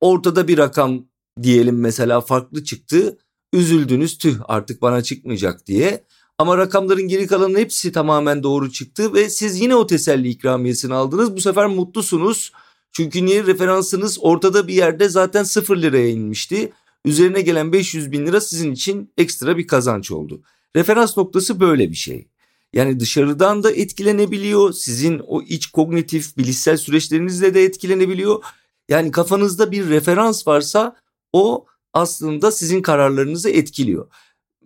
ortada 0.00 0.48
bir 0.48 0.58
rakam 0.58 1.06
diyelim 1.42 1.80
mesela 1.80 2.20
farklı 2.20 2.64
çıktı. 2.64 3.18
Üzüldünüz 3.52 4.18
tüh 4.18 4.40
artık 4.44 4.82
bana 4.82 5.02
çıkmayacak 5.02 5.66
diye. 5.66 6.04
Ama 6.38 6.58
rakamların 6.58 7.08
geri 7.08 7.26
kalanın 7.26 7.58
hepsi 7.58 7.92
tamamen 7.92 8.42
doğru 8.42 8.72
çıktı 8.72 9.14
ve 9.14 9.30
siz 9.30 9.60
yine 9.60 9.74
o 9.74 9.86
teselli 9.86 10.28
ikramiyesini 10.28 10.94
aldınız. 10.94 11.36
Bu 11.36 11.40
sefer 11.40 11.66
mutlusunuz. 11.66 12.52
Çünkü 12.92 13.24
niye 13.24 13.46
referansınız 13.46 14.18
ortada 14.20 14.68
bir 14.68 14.74
yerde 14.74 15.08
zaten 15.08 15.42
0 15.42 15.82
liraya 15.82 16.08
inmişti. 16.08 16.72
Üzerine 17.04 17.40
gelen 17.40 17.72
500 17.72 18.12
bin 18.12 18.26
lira 18.26 18.40
sizin 18.40 18.72
için 18.72 19.12
ekstra 19.16 19.58
bir 19.58 19.66
kazanç 19.66 20.10
oldu. 20.10 20.42
Referans 20.76 21.16
noktası 21.16 21.60
böyle 21.60 21.90
bir 21.90 21.96
şey. 21.96 22.28
Yani 22.72 23.00
dışarıdan 23.00 23.62
da 23.62 23.72
etkilenebiliyor. 23.72 24.72
Sizin 24.72 25.20
o 25.26 25.42
iç 25.42 25.66
kognitif 25.66 26.36
bilişsel 26.36 26.76
süreçlerinizle 26.76 27.54
de 27.54 27.64
etkilenebiliyor. 27.64 28.42
Yani 28.88 29.10
kafanızda 29.10 29.72
bir 29.72 29.88
referans 29.88 30.46
varsa 30.46 30.96
o 31.32 31.66
aslında 31.92 32.52
sizin 32.52 32.82
kararlarınızı 32.82 33.50
etkiliyor. 33.50 34.08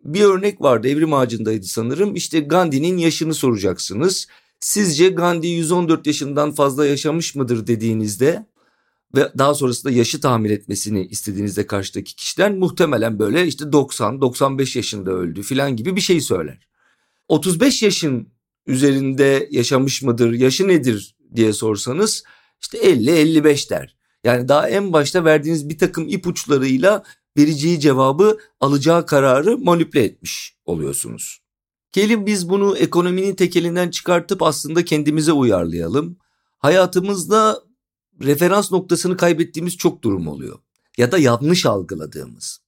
Bir 0.07 0.23
örnek 0.23 0.61
vardı 0.61 0.89
evrim 0.89 1.13
ağacındaydı 1.13 1.67
sanırım. 1.67 2.15
İşte 2.15 2.41
Gandhi'nin 2.41 2.99
yaşını 2.99 3.35
soracaksınız. 3.35 4.27
Sizce 4.61 5.09
Gandhi 5.09 5.49
114 5.49 6.07
yaşından 6.07 6.53
fazla 6.53 6.87
yaşamış 6.87 7.35
mıdır 7.35 7.67
dediğinizde 7.67 8.47
ve 9.17 9.33
daha 9.39 9.55
sonrasında 9.55 9.93
yaşı 9.93 10.21
tahmin 10.21 10.51
etmesini 10.51 11.07
istediğinizde 11.07 11.67
karşıdaki 11.67 12.17
kişiden 12.17 12.59
muhtemelen 12.59 13.19
böyle 13.19 13.47
işte 13.47 13.65
90-95 13.65 14.79
yaşında 14.79 15.11
öldü 15.11 15.43
filan 15.43 15.77
gibi 15.77 15.97
bir 15.97 16.01
şey 16.01 16.21
söyler. 16.21 16.69
35 17.29 17.83
yaşın 17.83 18.29
üzerinde 18.67 19.49
yaşamış 19.51 20.03
mıdır, 20.03 20.33
yaşı 20.33 20.69
nedir 20.69 21.17
diye 21.35 21.53
sorsanız 21.53 22.25
işte 22.61 22.79
50-55 22.79 23.71
der. 23.71 23.97
Yani 24.25 24.49
daha 24.49 24.69
en 24.69 24.93
başta 24.93 25.25
verdiğiniz 25.25 25.69
bir 25.69 25.79
takım 25.79 26.09
ipuçlarıyla 26.09 27.03
vereceği 27.37 27.81
cevabı 27.81 28.39
alacağı 28.61 29.07
kararı 29.07 29.59
manipüle 29.59 30.05
etmiş 30.05 30.57
oluyorsunuz. 30.65 31.41
Gelin 31.93 32.27
biz 32.27 32.49
bunu 32.49 32.77
ekonominin 32.77 33.35
tekelinden 33.35 33.91
çıkartıp 33.91 34.43
aslında 34.43 34.85
kendimize 34.85 35.33
uyarlayalım. 35.33 36.17
Hayatımızda 36.59 37.63
referans 38.23 38.73
noktasını 38.73 39.17
kaybettiğimiz 39.17 39.77
çok 39.77 40.05
durum 40.05 40.29
oluyor. 40.29 40.59
Ya 40.99 41.13
da 41.13 41.19
yanlış 41.19 41.67
algıladığımız. 41.67 42.61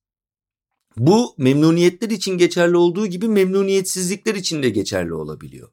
Bu 0.97 1.35
memnuniyetler 1.39 2.11
için 2.11 2.39
geçerli 2.39 2.77
olduğu 2.77 3.07
gibi 3.07 3.29
memnuniyetsizlikler 3.29 4.35
için 4.35 4.63
de 4.63 4.71
geçerli 4.71 5.15
olabiliyor. 5.15 5.69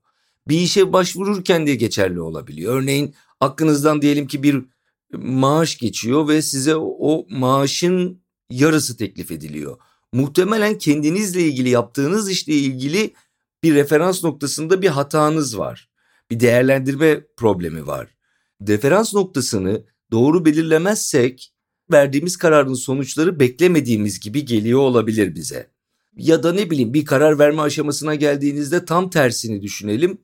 Bir 0.47 0.57
işe 0.57 0.93
başvururken 0.93 1.67
de 1.67 1.75
geçerli 1.75 2.21
olabiliyor. 2.21 2.75
Örneğin 2.75 3.15
aklınızdan 3.39 4.01
diyelim 4.01 4.27
ki 4.27 4.43
bir 4.43 4.65
maaş 5.13 5.77
geçiyor 5.77 6.27
ve 6.27 6.41
size 6.41 6.75
o 6.77 7.25
maaşın 7.29 8.24
yarısı 8.49 8.97
teklif 8.97 9.31
ediliyor. 9.31 9.77
Muhtemelen 10.13 10.77
kendinizle 10.77 11.41
ilgili 11.41 11.69
yaptığınız 11.69 12.29
işle 12.29 12.53
ilgili 12.53 13.13
bir 13.63 13.75
referans 13.75 14.23
noktasında 14.23 14.81
bir 14.81 14.87
hatanız 14.87 15.57
var. 15.57 15.89
Bir 16.31 16.39
değerlendirme 16.39 17.23
problemi 17.37 17.87
var. 17.87 18.15
Referans 18.67 19.13
noktasını 19.13 19.83
doğru 20.11 20.45
belirlemezsek 20.45 21.53
verdiğimiz 21.91 22.37
kararın 22.37 22.73
sonuçları 22.73 23.39
beklemediğimiz 23.39 24.19
gibi 24.19 24.45
geliyor 24.45 24.79
olabilir 24.79 25.35
bize. 25.35 25.69
Ya 26.17 26.43
da 26.43 26.53
ne 26.53 26.69
bileyim 26.69 26.93
bir 26.93 27.05
karar 27.05 27.39
verme 27.39 27.61
aşamasına 27.61 28.15
geldiğinizde 28.15 28.85
tam 28.85 29.09
tersini 29.09 29.61
düşünelim. 29.61 30.17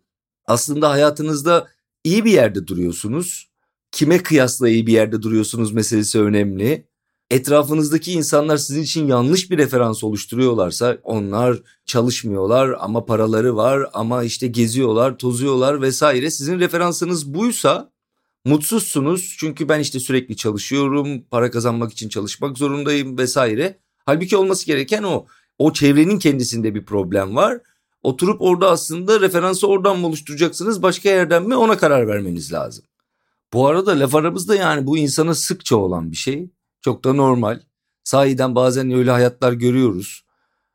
Aslında 0.45 0.89
hayatınızda 0.89 1.67
iyi 2.03 2.25
bir 2.25 2.31
yerde 2.31 2.67
duruyorsunuz. 2.67 3.49
Kime 3.91 4.23
kıyasla 4.23 4.69
iyi 4.69 4.87
bir 4.87 4.93
yerde 4.93 5.21
duruyorsunuz 5.21 5.71
meselesi 5.71 6.19
önemli 6.19 6.87
etrafınızdaki 7.31 8.11
insanlar 8.11 8.57
sizin 8.57 8.81
için 8.81 9.07
yanlış 9.07 9.51
bir 9.51 9.57
referans 9.57 10.03
oluşturuyorlarsa 10.03 10.97
onlar 11.03 11.57
çalışmıyorlar 11.85 12.75
ama 12.79 13.05
paraları 13.05 13.55
var 13.55 13.89
ama 13.93 14.23
işte 14.23 14.47
geziyorlar, 14.47 15.17
tozuyorlar 15.17 15.81
vesaire. 15.81 16.31
Sizin 16.31 16.59
referansınız 16.59 17.33
buysa 17.33 17.91
mutsuzsunuz 18.45 19.35
çünkü 19.39 19.69
ben 19.69 19.79
işte 19.79 19.99
sürekli 19.99 20.35
çalışıyorum, 20.35 21.21
para 21.31 21.51
kazanmak 21.51 21.91
için 21.91 22.09
çalışmak 22.09 22.57
zorundayım 22.57 23.17
vesaire. 23.17 23.79
Halbuki 24.05 24.37
olması 24.37 24.65
gereken 24.65 25.03
o. 25.03 25.25
O 25.59 25.73
çevrenin 25.73 26.19
kendisinde 26.19 26.75
bir 26.75 26.85
problem 26.85 27.35
var. 27.35 27.59
Oturup 28.03 28.41
orada 28.41 28.71
aslında 28.71 29.21
referansı 29.21 29.67
oradan 29.67 29.99
mı 29.99 30.07
oluşturacaksınız 30.07 30.83
başka 30.83 31.09
yerden 31.09 31.43
mi 31.43 31.55
ona 31.55 31.77
karar 31.77 32.07
vermeniz 32.07 32.53
lazım. 32.53 32.85
Bu 33.53 33.67
arada 33.67 33.99
laf 33.99 34.15
aramızda 34.15 34.55
yani 34.55 34.87
bu 34.87 34.97
insana 34.97 35.35
sıkça 35.35 35.75
olan 35.75 36.11
bir 36.11 36.15
şey. 36.15 36.49
Çok 36.81 37.03
da 37.03 37.13
normal. 37.13 37.59
Sahiden 38.03 38.55
bazen 38.55 38.91
öyle 38.91 39.11
hayatlar 39.11 39.53
görüyoruz. 39.53 40.23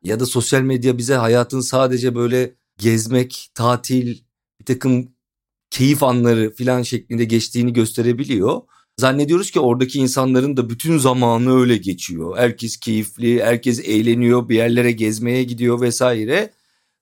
Ya 0.03 0.21
da 0.21 0.27
sosyal 0.27 0.63
medya 0.63 0.99
bize 0.99 1.15
hayatın 1.15 1.61
sadece 1.61 2.15
böyle 2.15 2.55
gezmek, 2.79 3.51
tatil, 3.55 4.19
bir 4.61 4.65
takım 4.65 5.09
keyif 5.71 6.03
anları 6.03 6.55
filan 6.55 6.83
şeklinde 6.83 7.25
geçtiğini 7.25 7.73
gösterebiliyor. 7.73 8.61
Zannediyoruz 8.99 9.51
ki 9.51 9.61
oradaki 9.61 9.99
insanların 9.99 10.57
da 10.57 10.71
bütün 10.71 10.99
zamanı 10.99 11.61
öyle 11.61 11.77
geçiyor. 11.77 12.39
Herkes 12.39 12.77
keyifli, 12.77 13.45
herkes 13.45 13.89
eğleniyor, 13.89 14.49
bir 14.49 14.57
yerlere 14.57 14.93
gezmeye 14.93 15.45
gidiyor 15.45 15.81
vesaire. 15.81 16.51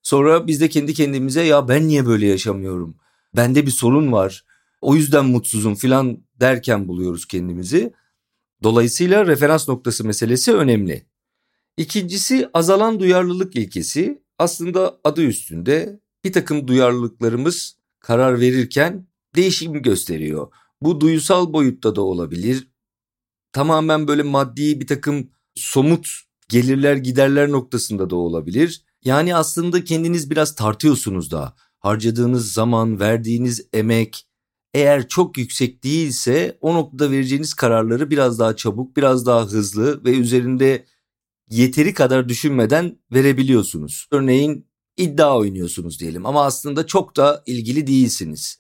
Sonra 0.03 0.47
biz 0.47 0.61
de 0.61 0.69
kendi 0.69 0.95
kendimize 0.95 1.43
ya 1.43 1.69
ben 1.69 1.89
niye 1.89 2.07
böyle 2.07 2.27
yaşamıyorum? 2.27 2.97
Bende 3.37 3.67
bir 3.67 3.71
sorun 3.71 4.13
var. 4.13 4.45
O 4.81 4.97
yüzden 4.97 5.25
mutsuzum 5.25 5.75
filan 5.75 6.19
derken 6.41 6.89
buluyoruz 6.89 7.27
kendimizi. 7.27 7.93
Dolayısıyla 8.65 9.27
referans 9.27 9.69
noktası 9.69 10.05
meselesi 10.05 10.55
önemli. 10.55 11.07
İkincisi 11.77 12.49
azalan 12.55 13.01
duyarlılık 13.01 13.57
ilkesi. 13.57 14.23
Aslında 14.39 15.01
adı 15.05 15.23
üstünde 15.23 16.01
bir 16.25 16.33
takım 16.33 16.69
duyarlılıklarımız 16.69 17.77
karar 18.01 18.41
verirken 18.41 19.09
değişim 19.37 19.83
gösteriyor. 19.83 20.53
Bu 20.81 21.01
duysal 21.01 21.53
boyutta 21.53 21.97
da 21.97 22.01
olabilir. 22.01 22.69
Tamamen 23.53 24.09
böyle 24.09 24.23
maddi 24.23 24.81
bir 24.81 24.87
takım 24.87 25.31
somut 25.55 26.09
gelirler 26.49 26.97
giderler 26.97 27.51
noktasında 27.51 28.11
da 28.11 28.17
olabilir. 28.17 28.85
Yani 29.05 29.37
aslında 29.37 29.85
kendiniz 29.85 30.31
biraz 30.31 30.55
tartıyorsunuz 30.55 31.31
da 31.31 31.55
harcadığınız 31.79 32.53
zaman, 32.53 33.01
verdiğiniz 33.01 33.69
emek, 33.73 34.27
eğer 34.75 35.09
çok 35.09 35.39
yüksek 35.39 35.85
değilse 35.85 36.59
o 36.61 36.75
noktada 36.75 37.11
vereceğiniz 37.11 37.55
kararları 37.55 38.11
biraz 38.11 38.39
daha 38.39 38.57
çabuk, 38.57 38.97
biraz 38.97 39.27
daha 39.27 39.47
hızlı 39.47 40.05
ve 40.05 40.11
üzerinde 40.17 40.85
yeteri 41.51 41.95
kadar 41.95 42.29
düşünmeden 42.29 42.99
verebiliyorsunuz. 43.13 44.09
Örneğin 44.11 44.67
iddia 44.97 45.39
oynuyorsunuz 45.39 46.01
diyelim 46.01 46.27
ama 46.27 46.45
aslında 46.45 46.87
çok 46.87 47.17
da 47.17 47.43
ilgili 47.47 47.87
değilsiniz. 47.87 48.59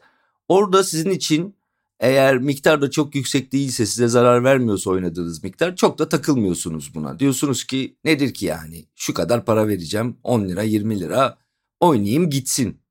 Orada 0.49 0.85
sizin 0.85 1.11
için 1.11 1.56
eğer 2.00 2.38
miktar 2.38 2.83
da 2.83 2.90
çok 2.90 3.14
yüksek 3.14 3.52
değilse 3.52 3.87
size 3.87 4.09
zarar 4.09 4.44
vermiyorsa 4.44 4.90
oynadığınız 4.90 5.44
miktar 5.44 5.76
çok 5.76 5.99
da 5.99 6.09
takılmıyorsunuz 6.09 6.94
buna. 6.94 7.18
Diyorsunuz 7.18 7.64
ki 7.64 7.97
nedir 8.04 8.35
ki 8.35 8.47
yani 8.47 8.85
şu 8.94 9.14
kadar 9.14 9.44
para 9.44 9.68
vereceğim 9.68 10.16
10 10.23 10.49
lira 10.49 10.62
20 10.62 11.00
lira 11.00 11.38
oynayayım 11.80 12.30
gitsin. 12.30 12.84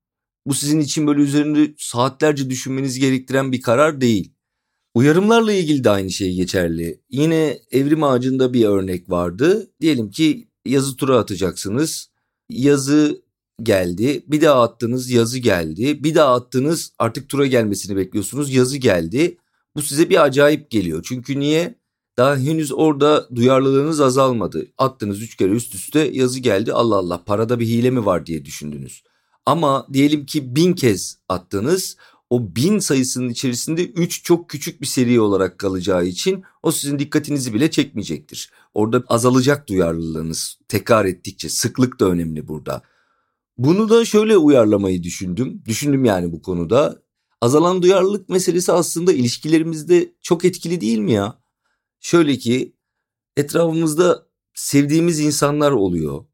Bu 0.46 0.54
sizin 0.54 0.80
için 0.80 1.06
böyle 1.06 1.20
üzerinde 1.20 1.74
saatlerce 1.78 2.50
düşünmenizi 2.50 3.00
gerektiren 3.00 3.52
bir 3.52 3.62
karar 3.62 4.00
değil. 4.00 4.32
Uyarımlarla 4.94 5.52
ilgili 5.52 5.84
de 5.84 5.90
aynı 5.90 6.10
şey 6.10 6.34
geçerli. 6.34 7.00
Yine 7.10 7.58
evrim 7.70 8.02
ağacında 8.02 8.52
bir 8.52 8.64
örnek 8.64 9.10
vardı. 9.10 9.70
Diyelim 9.80 10.10
ki 10.10 10.48
yazı 10.66 10.96
tura 10.96 11.18
atacaksınız. 11.18 12.10
Yazı 12.50 13.22
geldi. 13.62 14.24
Bir 14.28 14.40
daha 14.40 14.62
attınız 14.62 15.10
yazı 15.10 15.38
geldi. 15.38 16.04
Bir 16.04 16.14
daha 16.14 16.34
attınız 16.34 16.92
artık 16.98 17.28
tura 17.28 17.46
gelmesini 17.46 17.96
bekliyorsunuz. 17.96 18.54
Yazı 18.54 18.76
geldi. 18.76 19.38
Bu 19.76 19.82
size 19.82 20.10
bir 20.10 20.22
acayip 20.24 20.70
geliyor. 20.70 21.04
Çünkü 21.08 21.40
niye? 21.40 21.74
Daha 22.16 22.36
henüz 22.36 22.72
orada 22.72 23.28
duyarlılığınız 23.34 24.00
azalmadı. 24.00 24.66
Attınız 24.78 25.22
üç 25.22 25.36
kere 25.36 25.50
üst 25.50 25.74
üste 25.74 26.00
yazı 26.00 26.40
geldi. 26.40 26.72
Allah 26.72 26.96
Allah 26.96 27.24
parada 27.24 27.60
bir 27.60 27.66
hile 27.66 27.90
mi 27.90 28.06
var 28.06 28.26
diye 28.26 28.44
düşündünüz. 28.44 29.02
Ama 29.46 29.86
diyelim 29.92 30.26
ki 30.26 30.56
bin 30.56 30.72
kez 30.72 31.18
attınız 31.28 31.96
o 32.30 32.56
bin 32.56 32.78
sayısının 32.78 33.28
içerisinde 33.28 33.86
üç 33.86 34.22
çok 34.24 34.50
küçük 34.50 34.80
bir 34.80 34.86
seri 34.86 35.20
olarak 35.20 35.58
kalacağı 35.58 36.06
için 36.06 36.44
o 36.62 36.72
sizin 36.72 36.98
dikkatinizi 36.98 37.54
bile 37.54 37.70
çekmeyecektir. 37.70 38.52
Orada 38.74 39.04
azalacak 39.08 39.68
duyarlılığınız 39.68 40.58
tekrar 40.68 41.04
ettikçe 41.04 41.48
sıklık 41.48 42.00
da 42.00 42.08
önemli 42.08 42.48
burada. 42.48 42.82
Bunu 43.58 43.88
da 43.88 44.04
şöyle 44.04 44.36
uyarlamayı 44.36 45.02
düşündüm. 45.02 45.62
Düşündüm 45.66 46.04
yani 46.04 46.32
bu 46.32 46.42
konuda. 46.42 47.02
Azalan 47.40 47.82
duyarlılık 47.82 48.28
meselesi 48.28 48.72
aslında 48.72 49.12
ilişkilerimizde 49.12 50.14
çok 50.22 50.44
etkili 50.44 50.80
değil 50.80 50.98
mi 50.98 51.12
ya? 51.12 51.42
Şöyle 52.00 52.38
ki 52.38 52.76
etrafımızda 53.36 54.26
sevdiğimiz 54.54 55.20
insanlar 55.20 55.72
oluyor 55.72 56.24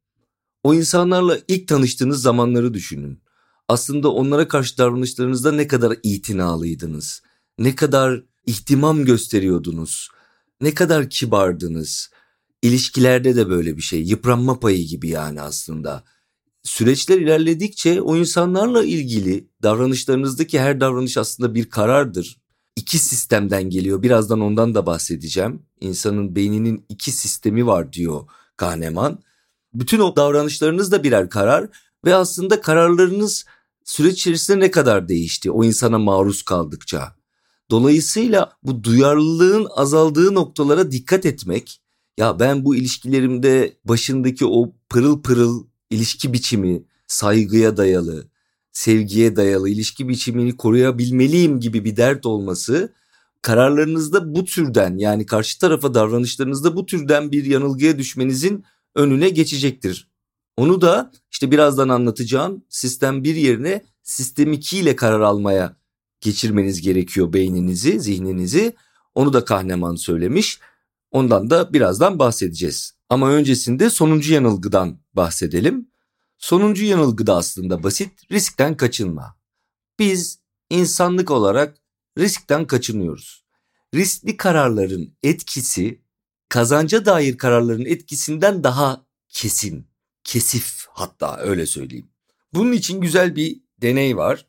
O 0.62 0.74
insanlarla 0.74 1.38
ilk 1.48 1.68
tanıştığınız 1.68 2.22
zamanları 2.22 2.74
düşünün. 2.74 3.20
Aslında 3.68 4.12
onlara 4.12 4.48
karşı 4.48 4.78
davranışlarınızda 4.78 5.52
ne 5.52 5.66
kadar 5.66 5.96
itinalıydınız? 6.02 7.22
Ne 7.58 7.74
kadar 7.74 8.22
ihtimam 8.46 9.04
gösteriyordunuz? 9.04 10.08
Ne 10.60 10.74
kadar 10.74 11.10
kibardınız? 11.10 12.10
İlişkilerde 12.62 13.36
de 13.36 13.48
böyle 13.48 13.76
bir 13.76 13.82
şey. 13.82 14.02
Yıpranma 14.02 14.60
payı 14.60 14.86
gibi 14.86 15.08
yani 15.08 15.40
aslında. 15.40 16.04
Süreçler 16.62 17.18
ilerledikçe 17.18 18.00
o 18.00 18.16
insanlarla 18.16 18.84
ilgili 18.84 19.48
davranışlarınızdaki 19.62 20.60
her 20.60 20.80
davranış 20.80 21.16
aslında 21.16 21.54
bir 21.54 21.70
karardır. 21.70 22.40
İki 22.76 22.98
sistemden 22.98 23.70
geliyor. 23.70 24.02
Birazdan 24.02 24.40
ondan 24.40 24.74
da 24.74 24.86
bahsedeceğim. 24.86 25.62
İnsanın 25.80 26.36
beyninin 26.36 26.84
iki 26.88 27.10
sistemi 27.10 27.66
var 27.66 27.92
diyor 27.92 28.20
Kahneman. 28.56 29.18
Bütün 29.74 29.98
o 29.98 30.16
davranışlarınız 30.16 30.92
da 30.92 31.04
birer 31.04 31.30
karar 31.30 31.68
ve 32.04 32.14
aslında 32.14 32.60
kararlarınız 32.60 33.44
süreç 33.84 34.14
içerisinde 34.14 34.60
ne 34.60 34.70
kadar 34.70 35.08
değişti 35.08 35.50
o 35.50 35.64
insana 35.64 35.98
maruz 35.98 36.42
kaldıkça. 36.42 37.16
Dolayısıyla 37.70 38.52
bu 38.62 38.84
duyarlılığın 38.84 39.68
azaldığı 39.76 40.34
noktalara 40.34 40.90
dikkat 40.90 41.26
etmek, 41.26 41.80
ya 42.18 42.38
ben 42.40 42.64
bu 42.64 42.76
ilişkilerimde 42.76 43.76
başındaki 43.84 44.46
o 44.46 44.72
pırıl 44.88 45.22
pırıl 45.22 45.66
ilişki 45.90 46.32
biçimi, 46.32 46.84
saygıya 47.06 47.76
dayalı, 47.76 48.28
sevgiye 48.72 49.36
dayalı 49.36 49.68
ilişki 49.68 50.08
biçimini 50.08 50.56
koruyabilmeliyim 50.56 51.60
gibi 51.60 51.84
bir 51.84 51.96
dert 51.96 52.26
olması 52.26 52.92
kararlarınızda 53.42 54.34
bu 54.34 54.44
türden 54.44 54.98
yani 54.98 55.26
karşı 55.26 55.58
tarafa 55.58 55.94
davranışlarınızda 55.94 56.76
bu 56.76 56.86
türden 56.86 57.32
bir 57.32 57.44
yanılgıya 57.44 57.98
düşmenizin 57.98 58.64
önüne 58.94 59.28
geçecektir. 59.28 60.10
Onu 60.56 60.80
da 60.80 61.12
işte 61.30 61.50
birazdan 61.50 61.88
anlatacağım 61.88 62.64
sistem 62.68 63.24
bir 63.24 63.36
yerine 63.36 63.84
sistem 64.02 64.52
2 64.52 64.78
ile 64.78 64.96
karar 64.96 65.20
almaya 65.20 65.76
geçirmeniz 66.20 66.80
gerekiyor 66.80 67.32
beyninizi, 67.32 68.00
zihninizi. 68.00 68.72
Onu 69.14 69.32
da 69.32 69.44
Kahneman 69.44 69.94
söylemiş. 69.94 70.60
Ondan 71.10 71.50
da 71.50 71.72
birazdan 71.72 72.18
bahsedeceğiz. 72.18 72.94
Ama 73.08 73.30
öncesinde 73.30 73.90
sonuncu 73.90 74.32
yanılgıdan 74.32 75.00
bahsedelim. 75.14 75.90
Sonuncu 76.38 76.84
yanılgı 76.84 77.26
da 77.26 77.36
aslında 77.36 77.82
basit, 77.82 78.32
riskten 78.32 78.76
kaçınma. 78.76 79.36
Biz 79.98 80.38
insanlık 80.70 81.30
olarak 81.30 81.76
riskten 82.18 82.66
kaçınıyoruz. 82.66 83.44
Riskli 83.94 84.36
kararların 84.36 85.16
etkisi 85.22 85.99
kazanca 86.50 87.04
dair 87.04 87.38
kararların 87.38 87.84
etkisinden 87.84 88.64
daha 88.64 89.06
kesin, 89.28 89.86
kesif 90.24 90.86
hatta 90.88 91.38
öyle 91.38 91.66
söyleyeyim. 91.66 92.10
Bunun 92.54 92.72
için 92.72 93.00
güzel 93.00 93.36
bir 93.36 93.60
deney 93.78 94.16
var. 94.16 94.46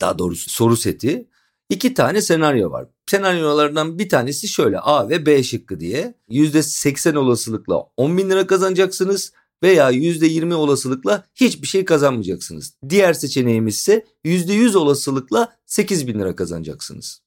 Daha 0.00 0.18
doğrusu 0.18 0.50
soru 0.50 0.76
seti. 0.76 1.28
İki 1.70 1.94
tane 1.94 2.22
senaryo 2.22 2.70
var. 2.70 2.88
Senaryolardan 3.10 3.98
bir 3.98 4.08
tanesi 4.08 4.48
şöyle 4.48 4.78
A 4.78 5.08
ve 5.08 5.26
B 5.26 5.42
şıkkı 5.42 5.80
diye. 5.80 6.14
%80 6.28 7.18
olasılıkla 7.18 7.82
10 7.96 8.18
bin 8.18 8.30
lira 8.30 8.46
kazanacaksınız 8.46 9.32
veya 9.62 9.90
%20 9.90 10.54
olasılıkla 10.54 11.24
hiçbir 11.34 11.66
şey 11.66 11.84
kazanmayacaksınız. 11.84 12.74
Diğer 12.88 13.12
seçeneğimiz 13.14 13.74
ise 13.74 14.06
%100 14.24 14.76
olasılıkla 14.76 15.56
8 15.66 16.06
bin 16.06 16.18
lira 16.18 16.36
kazanacaksınız. 16.36 17.23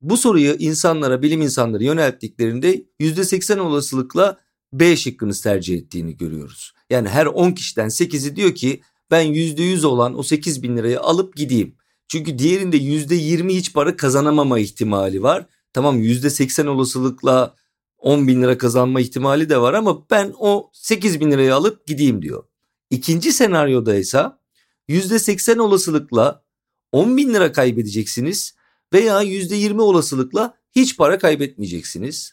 Bu 0.00 0.16
soruyu 0.16 0.56
insanlara, 0.58 1.22
bilim 1.22 1.42
insanları 1.42 1.84
yönelttiklerinde 1.84 2.84
%80 3.00 3.60
olasılıkla 3.60 4.40
B 4.72 4.96
şıkkını 4.96 5.32
tercih 5.32 5.78
ettiğini 5.78 6.16
görüyoruz. 6.16 6.72
Yani 6.90 7.08
her 7.08 7.26
10 7.26 7.52
kişiden 7.52 7.88
8'i 7.88 8.36
diyor 8.36 8.54
ki 8.54 8.82
ben 9.10 9.26
%100 9.26 9.86
olan 9.86 10.18
o 10.18 10.22
8 10.22 10.62
bin 10.62 10.76
lirayı 10.76 11.00
alıp 11.00 11.36
gideyim. 11.36 11.76
Çünkü 12.08 12.38
diğerinde 12.38 12.76
%20 12.76 13.54
hiç 13.54 13.72
para 13.72 13.96
kazanamama 13.96 14.58
ihtimali 14.58 15.22
var. 15.22 15.46
Tamam 15.72 16.02
%80 16.02 16.68
olasılıkla 16.68 17.54
10 17.98 18.28
bin 18.28 18.42
lira 18.42 18.58
kazanma 18.58 19.00
ihtimali 19.00 19.48
de 19.48 19.60
var 19.60 19.74
ama 19.74 20.10
ben 20.10 20.32
o 20.38 20.70
8 20.72 21.20
bin 21.20 21.30
lirayı 21.30 21.54
alıp 21.54 21.86
gideyim 21.86 22.22
diyor. 22.22 22.44
İkinci 22.90 23.32
senaryoda 23.32 23.94
ise 23.94 24.24
%80 24.88 25.60
olasılıkla 25.60 26.44
10 26.92 27.16
bin 27.16 27.34
lira 27.34 27.52
kaybedeceksiniz 27.52 28.54
veya 28.92 29.22
%20 29.22 29.80
olasılıkla 29.82 30.54
hiç 30.72 30.96
para 30.96 31.18
kaybetmeyeceksiniz. 31.18 32.32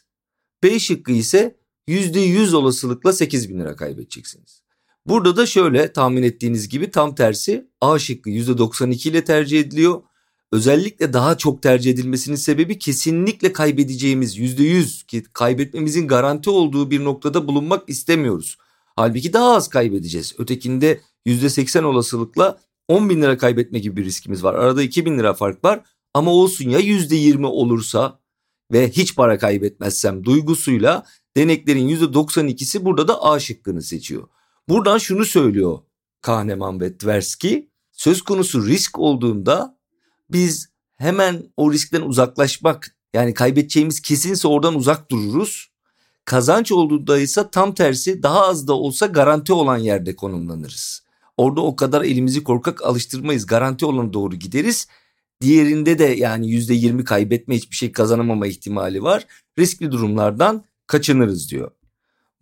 B 0.62 0.78
şıkkı 0.78 1.12
ise 1.12 1.56
%100 1.88 2.56
olasılıkla 2.56 3.12
8 3.12 3.48
bin 3.48 3.60
lira 3.60 3.76
kaybedeceksiniz. 3.76 4.62
Burada 5.06 5.36
da 5.36 5.46
şöyle 5.46 5.92
tahmin 5.92 6.22
ettiğiniz 6.22 6.68
gibi 6.68 6.90
tam 6.90 7.14
tersi 7.14 7.68
A 7.80 7.98
şıkkı 7.98 8.30
%92 8.30 9.08
ile 9.08 9.24
tercih 9.24 9.60
ediliyor. 9.60 10.02
Özellikle 10.52 11.12
daha 11.12 11.38
çok 11.38 11.62
tercih 11.62 11.90
edilmesinin 11.90 12.36
sebebi 12.36 12.78
kesinlikle 12.78 13.52
kaybedeceğimiz 13.52 14.38
%100 14.38 15.06
ki 15.06 15.22
kaybetmemizin 15.32 16.08
garanti 16.08 16.50
olduğu 16.50 16.90
bir 16.90 17.04
noktada 17.04 17.48
bulunmak 17.48 17.88
istemiyoruz. 17.88 18.58
Halbuki 18.96 19.32
daha 19.32 19.56
az 19.56 19.68
kaybedeceğiz. 19.68 20.34
Ötekinde 20.38 21.00
%80 21.26 21.84
olasılıkla 21.84 22.58
10 22.88 23.10
bin 23.10 23.22
lira 23.22 23.38
kaybetme 23.38 23.78
gibi 23.78 23.96
bir 23.96 24.04
riskimiz 24.04 24.44
var. 24.44 24.54
Arada 24.54 24.82
2 24.82 25.06
bin 25.06 25.18
lira 25.18 25.34
fark 25.34 25.64
var 25.64 25.84
ama 26.18 26.30
olsun 26.30 26.70
ya 26.70 26.80
%20 26.80 27.46
olursa 27.46 28.20
ve 28.72 28.90
hiç 28.90 29.16
para 29.16 29.38
kaybetmezsem 29.38 30.24
duygusuyla 30.24 31.04
deneklerin 31.36 31.88
%92'si 31.88 32.84
burada 32.84 33.08
da 33.08 33.24
A 33.24 33.40
şıkkını 33.40 33.82
seçiyor. 33.82 34.28
Buradan 34.68 34.98
şunu 34.98 35.24
söylüyor 35.24 35.78
Kahneman 36.20 36.80
ve 36.80 36.98
Tversky. 36.98 37.68
Söz 37.92 38.22
konusu 38.22 38.66
risk 38.66 38.98
olduğunda 38.98 39.78
biz 40.30 40.68
hemen 40.96 41.52
o 41.56 41.72
riskten 41.72 42.02
uzaklaşmak 42.02 42.96
yani 43.14 43.34
kaybedeceğimiz 43.34 44.00
kesinse 44.00 44.48
oradan 44.48 44.74
uzak 44.74 45.10
dururuz. 45.10 45.70
Kazanç 46.24 46.72
olduğunda 46.72 47.18
ise 47.18 47.50
tam 47.52 47.74
tersi 47.74 48.22
daha 48.22 48.46
az 48.46 48.68
da 48.68 48.72
olsa 48.72 49.06
garanti 49.06 49.52
olan 49.52 49.78
yerde 49.78 50.16
konumlanırız. 50.16 51.02
Orada 51.36 51.60
o 51.60 51.76
kadar 51.76 52.02
elimizi 52.02 52.44
korkak 52.44 52.82
alıştırmayız. 52.82 53.46
Garanti 53.46 53.86
olana 53.86 54.12
doğru 54.12 54.36
gideriz. 54.36 54.86
Diğerinde 55.40 55.98
de 55.98 56.04
yani 56.04 56.50
yüzde 56.50 56.74
yirmi 56.74 57.04
kaybetme 57.04 57.56
hiçbir 57.56 57.76
şey 57.76 57.92
kazanamama 57.92 58.46
ihtimali 58.46 59.02
var. 59.02 59.26
Riskli 59.58 59.92
durumlardan 59.92 60.64
kaçınırız 60.86 61.50
diyor. 61.50 61.70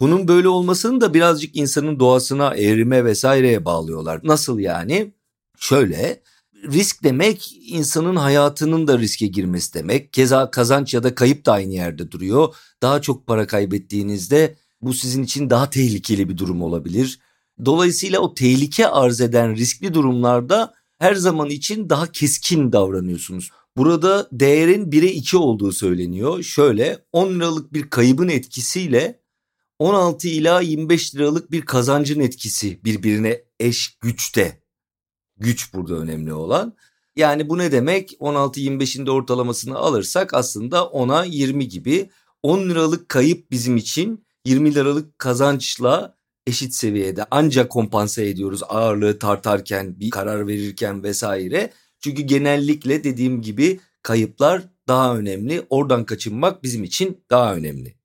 Bunun 0.01 0.29
böyle 0.29 0.49
olmasını 0.49 1.01
da 1.01 1.15
birazcık 1.15 1.57
insanın 1.57 2.01
doğasına, 2.01 2.55
eğrime 2.55 3.05
vesaireye 3.05 3.65
bağlıyorlar. 3.65 4.21
Nasıl 4.25 4.59
yani? 4.59 5.13
Şöyle 5.59 6.23
risk 6.65 7.05
demek 7.05 7.57
insanın 7.67 8.17
hayatının 8.17 8.87
da 8.87 8.99
riske 8.99 9.27
girmesi 9.27 9.75
demek. 9.75 10.13
Keza 10.13 10.51
kazanç 10.51 10.95
ya 10.95 11.03
da 11.03 11.15
kayıp 11.15 11.47
da 11.47 11.53
aynı 11.53 11.73
yerde 11.73 12.11
duruyor. 12.11 12.55
Daha 12.83 13.01
çok 13.01 13.27
para 13.27 13.47
kaybettiğinizde 13.47 14.57
bu 14.83 14.95
sizin 14.95 15.23
için 15.23 15.51
daha 15.51 15.71
tehlikeli 15.71 16.29
bir 16.29 16.39
durum 16.39 16.63
olabilir. 16.63 17.19
Dolayısıyla 17.65 18.21
o 18.21 18.35
tehlike 18.35 18.89
arz 18.89 19.21
eden 19.21 19.57
riskli 19.57 19.95
durumlarda 19.95 20.75
her 20.99 21.15
zaman 21.15 21.51
için 21.51 21.91
daha 21.91 22.13
keskin 22.13 22.73
davranıyorsunuz. 22.73 23.51
Burada 23.77 24.29
değerin 24.33 24.91
1'e 24.91 25.13
2 25.13 25.37
olduğu 25.37 25.73
söyleniyor. 25.73 26.43
Şöyle 26.43 27.05
10 27.13 27.35
liralık 27.35 27.73
bir 27.73 27.91
kaybın 27.91 28.29
etkisiyle 28.29 29.21
16 29.79 30.29
ila 30.29 30.61
25 30.61 31.15
liralık 31.15 31.51
bir 31.51 31.63
kazancın 31.63 32.21
etkisi 32.21 32.85
birbirine 32.85 33.43
eş 33.61 33.99
güçte. 34.01 34.63
Güç 35.37 35.75
burada 35.75 35.95
önemli 35.95 36.33
olan. 36.33 36.77
Yani 37.17 37.49
bu 37.49 37.59
ne 37.59 37.73
demek? 37.73 38.13
16-25'in 38.13 39.07
de 39.07 39.11
ortalamasını 39.11 39.77
alırsak 39.77 40.35
aslında 40.35 40.79
10'a 40.79 41.25
20 41.25 41.69
gibi 41.69 42.11
10 42.43 42.69
liralık 42.69 43.09
kayıp 43.09 43.51
bizim 43.51 43.77
için 43.77 44.27
20 44.45 44.75
liralık 44.75 45.19
kazançla 45.19 46.17
eşit 46.47 46.75
seviyede 46.75 47.27
ancak 47.31 47.71
kompanse 47.71 48.29
ediyoruz 48.29 48.63
ağırlığı 48.69 49.19
tartarken 49.19 50.01
bir 50.01 50.11
karar 50.11 50.47
verirken 50.47 51.03
vesaire. 51.03 51.73
Çünkü 52.01 52.23
genellikle 52.23 53.05
dediğim 53.05 53.43
gibi 53.43 53.81
kayıplar 54.03 54.63
daha 54.89 55.17
önemli. 55.17 55.67
Oradan 55.71 56.05
kaçınmak 56.05 56.63
bizim 56.63 56.85
için 56.85 57.25
daha 57.31 57.55
önemli. 57.55 57.97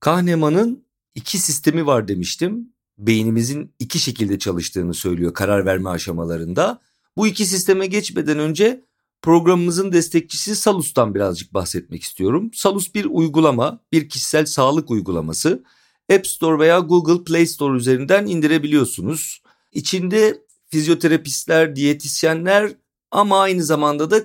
Kahneman'ın 0.00 0.84
iki 1.14 1.38
sistemi 1.38 1.86
var 1.86 2.08
demiştim. 2.08 2.72
Beynimizin 2.98 3.74
iki 3.78 3.98
şekilde 3.98 4.38
çalıştığını 4.38 4.94
söylüyor 4.94 5.34
karar 5.34 5.66
verme 5.66 5.90
aşamalarında. 5.90 6.80
Bu 7.16 7.26
iki 7.26 7.46
sisteme 7.46 7.86
geçmeden 7.86 8.38
önce 8.38 8.84
programımızın 9.22 9.92
destekçisi 9.92 10.56
Salus'tan 10.56 11.14
birazcık 11.14 11.54
bahsetmek 11.54 12.02
istiyorum. 12.02 12.50
Salus 12.54 12.94
bir 12.94 13.04
uygulama, 13.04 13.80
bir 13.92 14.08
kişisel 14.08 14.46
sağlık 14.46 14.90
uygulaması. 14.90 15.64
App 16.12 16.26
Store 16.26 16.58
veya 16.58 16.78
Google 16.78 17.24
Play 17.24 17.46
Store 17.46 17.76
üzerinden 17.76 18.26
indirebiliyorsunuz. 18.26 19.42
İçinde 19.72 20.42
fizyoterapistler, 20.70 21.76
diyetisyenler 21.76 22.72
ama 23.10 23.40
aynı 23.40 23.64
zamanda 23.64 24.10
da 24.10 24.20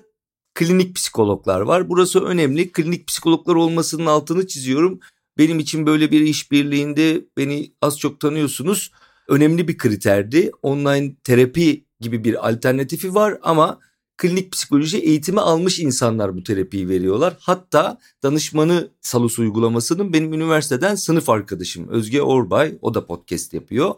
klinik 0.53 0.95
psikologlar 0.95 1.61
var. 1.61 1.89
Burası 1.89 2.23
önemli. 2.25 2.71
Klinik 2.71 3.07
psikologlar 3.07 3.55
olmasının 3.55 4.05
altını 4.05 4.47
çiziyorum. 4.47 4.99
Benim 5.37 5.59
için 5.59 5.85
böyle 5.85 6.11
bir 6.11 6.21
işbirliğinde 6.21 7.25
beni 7.37 7.73
az 7.81 7.99
çok 7.99 8.19
tanıyorsunuz. 8.19 8.91
önemli 9.27 9.67
bir 9.67 9.77
kriterdi. 9.77 10.51
Online 10.61 11.15
terapi 11.23 11.85
gibi 11.99 12.23
bir 12.23 12.47
alternatifi 12.47 13.15
var 13.15 13.37
ama 13.41 13.79
klinik 14.17 14.51
psikoloji 14.51 14.97
eğitimi 14.97 15.41
almış 15.41 15.79
insanlar 15.79 16.35
bu 16.35 16.43
terapiyi 16.43 16.89
veriyorlar. 16.89 17.37
Hatta 17.39 17.97
danışmanı 18.23 18.91
Salus 19.01 19.39
uygulamasının 19.39 20.13
benim 20.13 20.33
üniversiteden 20.33 20.95
sınıf 20.95 21.29
arkadaşım 21.29 21.87
Özge 21.87 22.21
Orbay 22.21 22.77
o 22.81 22.93
da 22.93 23.05
podcast 23.05 23.53
yapıyor. 23.53 23.95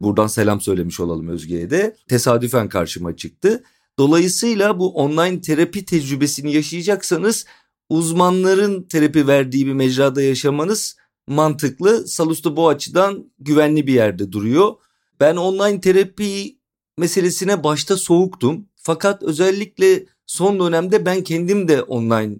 Buradan 0.00 0.26
selam 0.26 0.60
söylemiş 0.60 1.00
olalım 1.00 1.28
Özge'ye 1.28 1.70
de. 1.70 1.96
Tesadüfen 2.08 2.68
karşıma 2.68 3.16
çıktı. 3.16 3.64
Dolayısıyla 3.98 4.78
bu 4.78 4.94
online 4.94 5.40
terapi 5.40 5.84
tecrübesini 5.84 6.52
yaşayacaksanız 6.52 7.44
uzmanların 7.88 8.82
terapi 8.82 9.26
verdiği 9.26 9.66
bir 9.66 9.72
mecrada 9.72 10.22
yaşamanız 10.22 10.96
mantıklı. 11.26 12.08
Salus 12.08 12.44
da 12.44 12.56
bu 12.56 12.68
açıdan 12.68 13.32
güvenli 13.38 13.86
bir 13.86 13.92
yerde 13.92 14.32
duruyor. 14.32 14.74
Ben 15.20 15.36
online 15.36 15.80
terapi 15.80 16.58
meselesine 16.98 17.64
başta 17.64 17.96
soğuktum. 17.96 18.66
Fakat 18.88 19.22
özellikle 19.22 20.06
son 20.26 20.60
dönemde 20.60 21.06
ben 21.06 21.22
kendim 21.24 21.68
de 21.68 21.82
online 21.82 22.36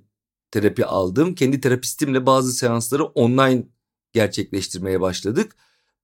terapi 0.50 0.84
aldım. 0.84 1.34
Kendi 1.34 1.60
terapistimle 1.60 2.26
bazı 2.26 2.52
seansları 2.52 3.04
online 3.04 3.66
gerçekleştirmeye 4.12 5.00
başladık. 5.00 5.56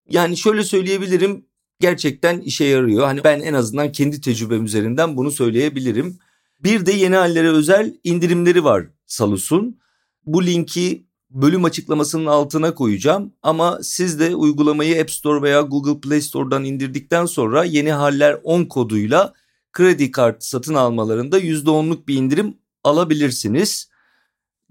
Yani 0.09 0.37
şöyle 0.37 0.65
söyleyebilirim 0.65 1.47
gerçekten 1.81 2.41
işe 2.41 2.65
yarıyor. 2.65 3.05
Hani 3.05 3.25
ben 3.25 3.41
en 3.41 3.55
azından 3.55 3.93
kendi 3.93 4.21
tecrübem 4.21 4.65
üzerinden 4.65 5.17
bunu 5.17 5.31
söyleyebilirim. 5.31 6.19
Bir 6.61 6.87
de 6.87 6.93
yeni 6.93 7.17
hallere 7.17 7.49
özel 7.49 7.95
indirimleri 8.05 8.65
var 8.65 8.87
Salus'un. 9.07 9.79
Bu 10.27 10.47
linki 10.47 11.07
bölüm 11.31 11.65
açıklamasının 11.65 12.27
altına 12.27 12.75
koyacağım 12.75 13.33
ama 13.43 13.79
siz 13.83 14.21
de 14.21 14.37
uygulamayı 14.37 15.01
App 15.01 15.11
Store 15.11 15.43
veya 15.43 15.61
Google 15.61 16.01
Play 16.01 16.21
Store'dan 16.21 16.65
indirdikten 16.65 17.27
sonra 17.27 17.65
yeni 17.65 17.93
haller 17.93 18.41
10 18.43 18.65
koduyla 18.65 19.35
kredi 19.75 20.11
kart 20.11 20.45
satın 20.45 20.75
almalarında 20.75 21.41
%10'luk 21.41 22.09
bir 22.09 22.15
indirim 22.15 22.59
alabilirsiniz. 22.85 23.89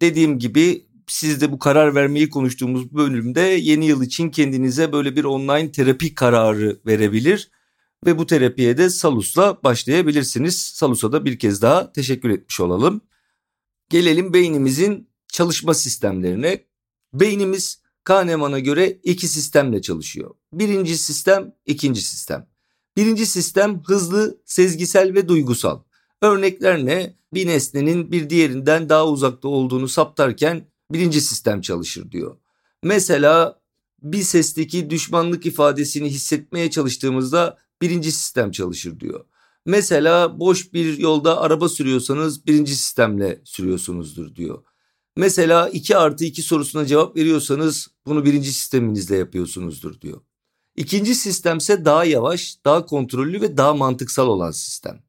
Dediğim 0.02 0.39
gibi 0.39 0.88
siz 1.08 1.42
de 1.42 1.52
bu 1.52 1.60
karar 1.60 1.96
vermeyi 1.96 2.30
konuştuğumuz 2.30 2.94
bölümde 2.94 3.42
yeni 3.42 3.86
yıl 3.86 4.04
için 4.04 4.30
kendinize 4.30 4.92
böyle 4.92 5.16
bir 5.16 5.24
online 5.24 5.72
terapi 5.72 6.16
kararı 6.16 6.80
verebilir 6.86 7.52
ve 8.06 8.18
bu 8.18 8.26
terapiye 8.26 8.78
de 8.78 8.89
Salus'la 8.89 9.63
başlayabilirsiniz. 9.63 10.60
Salus'a 10.60 11.12
da 11.12 11.26
bir 11.26 11.39
kez 11.39 11.62
daha 11.62 11.92
teşekkür 11.92 12.30
etmiş 12.30 12.60
olalım. 12.60 13.02
Gelelim 13.89 14.34
beynimizin 14.34 15.10
çalışma 15.28 15.74
sistemlerine. 15.74 16.66
Beynimiz 17.13 17.84
Kahneman'a 18.04 18.60
göre 18.60 19.00
iki 19.04 19.28
sistemle 19.28 19.82
çalışıyor. 19.82 20.36
Birinci 20.54 20.98
sistem, 20.98 21.56
ikinci 21.66 22.02
sistem. 22.02 22.53
Birinci 22.98 23.26
sistem 23.26 23.84
hızlı, 23.86 24.38
sezgisel 24.46 25.14
ve 25.14 25.28
duygusal. 25.28 25.80
Örnekler 26.22 26.86
ne? 26.86 27.16
Bir 27.34 27.48
nesnenin 27.48 28.12
bir 28.12 28.30
diğerinden 28.30 28.90
daha 28.90 29.08
uzakta 29.08 29.48
olduğunu 29.48 29.88
saptarken 29.88 30.68
birinci 30.92 31.22
sistem 31.22 31.62
çalışır 31.62 32.12
diyor. 32.12 32.38
Mesela 32.84 33.62
bir 34.02 34.22
sesteki 34.22 34.90
düşmanlık 34.90 35.46
ifadesini 35.46 36.10
hissetmeye 36.10 36.72
çalıştığımızda 36.72 37.58
birinci 37.82 38.12
sistem 38.12 38.52
çalışır 38.52 39.00
diyor. 39.00 39.26
Mesela 39.66 40.40
boş 40.40 40.74
bir 40.74 40.98
yolda 40.98 41.42
araba 41.42 41.70
sürüyorsanız 41.70 42.48
birinci 42.48 42.76
sistemle 42.76 43.42
sürüyorsunuzdur 43.44 44.36
diyor. 44.36 44.64
Mesela 45.18 45.70
2 45.70 45.98
artı 45.98 46.26
2 46.26 46.42
sorusuna 46.42 46.86
cevap 46.86 47.16
veriyorsanız 47.16 47.88
bunu 48.06 48.26
birinci 48.26 48.54
sisteminizle 48.54 49.18
yapıyorsunuzdur 49.18 50.02
diyor. 50.02 50.22
İkinci 50.76 51.16
sistemse 51.16 51.86
daha 51.86 52.06
yavaş, 52.06 52.58
daha 52.66 52.86
kontrollü 52.86 53.42
ve 53.42 53.58
daha 53.58 53.74
mantıksal 53.74 54.28
olan 54.28 54.52
sistem. 54.52 55.04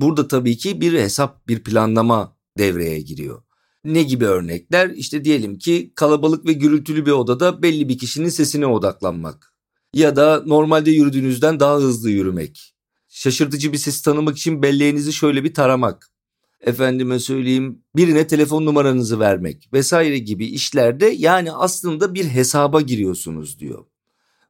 Burada 0.00 0.28
tabii 0.28 0.56
ki 0.56 0.80
bir 0.80 0.92
hesap, 0.92 1.48
bir 1.48 1.64
planlama 1.64 2.36
devreye 2.58 3.00
giriyor. 3.00 3.42
Ne 3.84 4.02
gibi 4.02 4.24
örnekler? 4.24 4.90
İşte 4.90 5.24
diyelim 5.24 5.58
ki 5.58 5.92
kalabalık 5.94 6.46
ve 6.46 6.52
gürültülü 6.52 7.06
bir 7.06 7.10
odada 7.10 7.62
belli 7.62 7.88
bir 7.88 7.98
kişinin 7.98 8.28
sesine 8.28 8.66
odaklanmak. 8.66 9.54
Ya 9.94 10.16
da 10.16 10.42
normalde 10.46 10.90
yürüdüğünüzden 10.90 11.60
daha 11.60 11.76
hızlı 11.76 12.10
yürümek. 12.10 12.74
Şaşırtıcı 13.08 13.72
bir 13.72 13.78
ses 13.78 14.02
tanımak 14.02 14.36
için 14.36 14.62
belleğinizi 14.62 15.12
şöyle 15.12 15.44
bir 15.44 15.54
taramak. 15.54 16.10
Efendime 16.60 17.18
söyleyeyim 17.18 17.82
birine 17.96 18.26
telefon 18.26 18.66
numaranızı 18.66 19.20
vermek 19.20 19.68
vesaire 19.72 20.18
gibi 20.18 20.46
işlerde 20.46 21.06
yani 21.06 21.52
aslında 21.52 22.14
bir 22.14 22.24
hesaba 22.24 22.80
giriyorsunuz 22.80 23.58
diyor. 23.58 23.84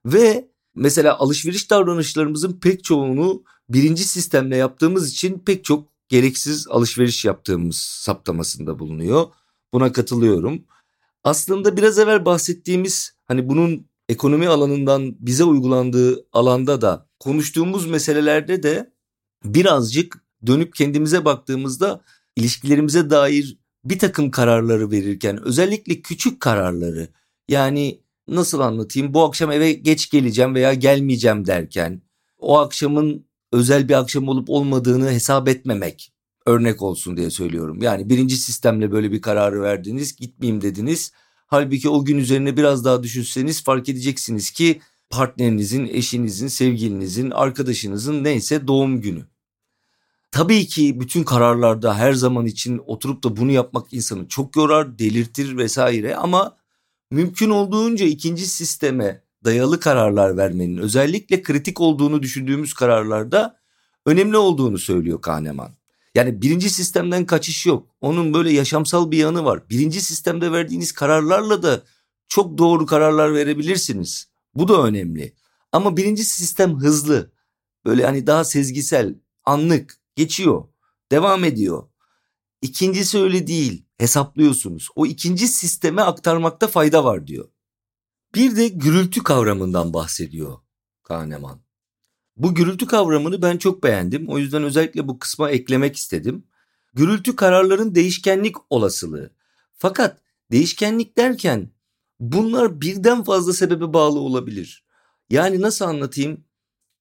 Ve 0.06 0.48
mesela 0.74 1.18
alışveriş 1.18 1.70
davranışlarımızın 1.70 2.60
pek 2.60 2.84
çoğunu 2.84 3.42
birinci 3.68 4.04
sistemle 4.04 4.56
yaptığımız 4.56 5.10
için 5.10 5.38
pek 5.38 5.64
çok 5.64 5.88
gereksiz 6.08 6.66
alışveriş 6.68 7.24
yaptığımız 7.24 7.76
saptamasında 7.76 8.78
bulunuyor. 8.78 9.26
Buna 9.72 9.92
katılıyorum. 9.92 10.64
Aslında 11.24 11.76
biraz 11.76 11.98
evvel 11.98 12.24
bahsettiğimiz 12.24 13.12
hani 13.26 13.48
bunun 13.48 13.86
ekonomi 14.08 14.48
alanından 14.48 15.16
bize 15.20 15.44
uygulandığı 15.44 16.26
alanda 16.32 16.80
da 16.80 17.06
konuştuğumuz 17.20 17.86
meselelerde 17.86 18.62
de 18.62 18.92
birazcık 19.44 20.24
dönüp 20.46 20.74
kendimize 20.74 21.24
baktığımızda 21.24 22.00
ilişkilerimize 22.36 23.10
dair 23.10 23.58
bir 23.84 23.98
takım 23.98 24.30
kararları 24.30 24.90
verirken 24.90 25.42
özellikle 25.44 26.00
küçük 26.00 26.40
kararları 26.40 27.08
yani 27.48 28.00
nasıl 28.28 28.60
anlatayım 28.60 29.14
bu 29.14 29.24
akşam 29.24 29.52
eve 29.52 29.72
geç 29.72 30.10
geleceğim 30.10 30.54
veya 30.54 30.74
gelmeyeceğim 30.74 31.46
derken 31.46 32.02
o 32.38 32.58
akşamın 32.58 33.26
özel 33.52 33.88
bir 33.88 33.94
akşam 33.94 34.28
olup 34.28 34.50
olmadığını 34.50 35.10
hesap 35.10 35.48
etmemek 35.48 36.12
örnek 36.46 36.82
olsun 36.82 37.16
diye 37.16 37.30
söylüyorum. 37.30 37.82
Yani 37.82 38.10
birinci 38.10 38.36
sistemle 38.36 38.92
böyle 38.92 39.12
bir 39.12 39.20
kararı 39.20 39.62
verdiniz 39.62 40.16
gitmeyeyim 40.16 40.62
dediniz. 40.62 41.12
Halbuki 41.46 41.88
o 41.88 42.04
gün 42.04 42.18
üzerine 42.18 42.56
biraz 42.56 42.84
daha 42.84 43.02
düşünseniz 43.02 43.64
fark 43.64 43.88
edeceksiniz 43.88 44.50
ki 44.50 44.80
partnerinizin, 45.10 45.86
eşinizin, 45.86 46.48
sevgilinizin, 46.48 47.30
arkadaşınızın 47.30 48.24
neyse 48.24 48.66
doğum 48.66 49.00
günü. 49.00 49.26
Tabii 50.30 50.66
ki 50.66 51.00
bütün 51.00 51.24
kararlarda 51.24 51.98
her 51.98 52.12
zaman 52.12 52.46
için 52.46 52.80
oturup 52.86 53.24
da 53.24 53.36
bunu 53.36 53.52
yapmak 53.52 53.92
insanı 53.92 54.28
çok 54.28 54.56
yorar, 54.56 54.98
delirtir 54.98 55.56
vesaire 55.56 56.16
ama 56.16 56.56
mümkün 57.10 57.50
olduğunca 57.50 58.06
ikinci 58.06 58.46
sisteme 58.46 59.22
dayalı 59.44 59.80
kararlar 59.80 60.36
vermenin 60.36 60.76
özellikle 60.76 61.42
kritik 61.42 61.80
olduğunu 61.80 62.22
düşündüğümüz 62.22 62.74
kararlarda 62.74 63.60
önemli 64.06 64.36
olduğunu 64.36 64.78
söylüyor 64.78 65.20
Kahneman. 65.20 65.78
Yani 66.14 66.42
birinci 66.42 66.70
sistemden 66.70 67.26
kaçış 67.26 67.66
yok. 67.66 67.88
Onun 68.00 68.34
böyle 68.34 68.52
yaşamsal 68.52 69.10
bir 69.10 69.18
yanı 69.18 69.44
var. 69.44 69.68
Birinci 69.70 70.00
sistemde 70.00 70.52
verdiğiniz 70.52 70.92
kararlarla 70.92 71.62
da 71.62 71.82
çok 72.28 72.58
doğru 72.58 72.86
kararlar 72.86 73.34
verebilirsiniz. 73.34 74.28
Bu 74.54 74.68
da 74.68 74.82
önemli. 74.82 75.34
Ama 75.72 75.96
birinci 75.96 76.24
sistem 76.24 76.80
hızlı. 76.80 77.32
Böyle 77.84 78.04
hani 78.04 78.26
daha 78.26 78.44
sezgisel, 78.44 79.14
anlık, 79.44 80.00
geçiyor, 80.16 80.64
devam 81.12 81.44
ediyor. 81.44 81.88
İkincisi 82.62 83.18
öyle 83.18 83.46
değil. 83.46 83.84
Hesaplıyorsunuz. 83.98 84.88
O 84.96 85.06
ikinci 85.06 85.48
sisteme 85.48 86.02
aktarmakta 86.02 86.66
fayda 86.66 87.04
var 87.04 87.26
diyor. 87.26 87.48
Bir 88.34 88.56
de 88.56 88.68
gürültü 88.68 89.22
kavramından 89.22 89.92
bahsediyor 89.92 90.58
Kahneman. 91.02 91.60
Bu 92.36 92.54
gürültü 92.54 92.86
kavramını 92.86 93.42
ben 93.42 93.58
çok 93.58 93.82
beğendim. 93.82 94.28
O 94.28 94.38
yüzden 94.38 94.62
özellikle 94.62 95.08
bu 95.08 95.18
kısma 95.18 95.50
eklemek 95.50 95.96
istedim. 95.96 96.44
Gürültü 96.94 97.36
kararların 97.36 97.94
değişkenlik 97.94 98.56
olasılığı. 98.70 99.30
Fakat 99.74 100.20
değişkenlik 100.50 101.16
derken 101.16 101.70
bunlar 102.20 102.80
birden 102.80 103.24
fazla 103.24 103.52
sebebe 103.52 103.92
bağlı 103.92 104.18
olabilir. 104.18 104.84
Yani 105.30 105.60
nasıl 105.60 105.84
anlatayım? 105.84 106.44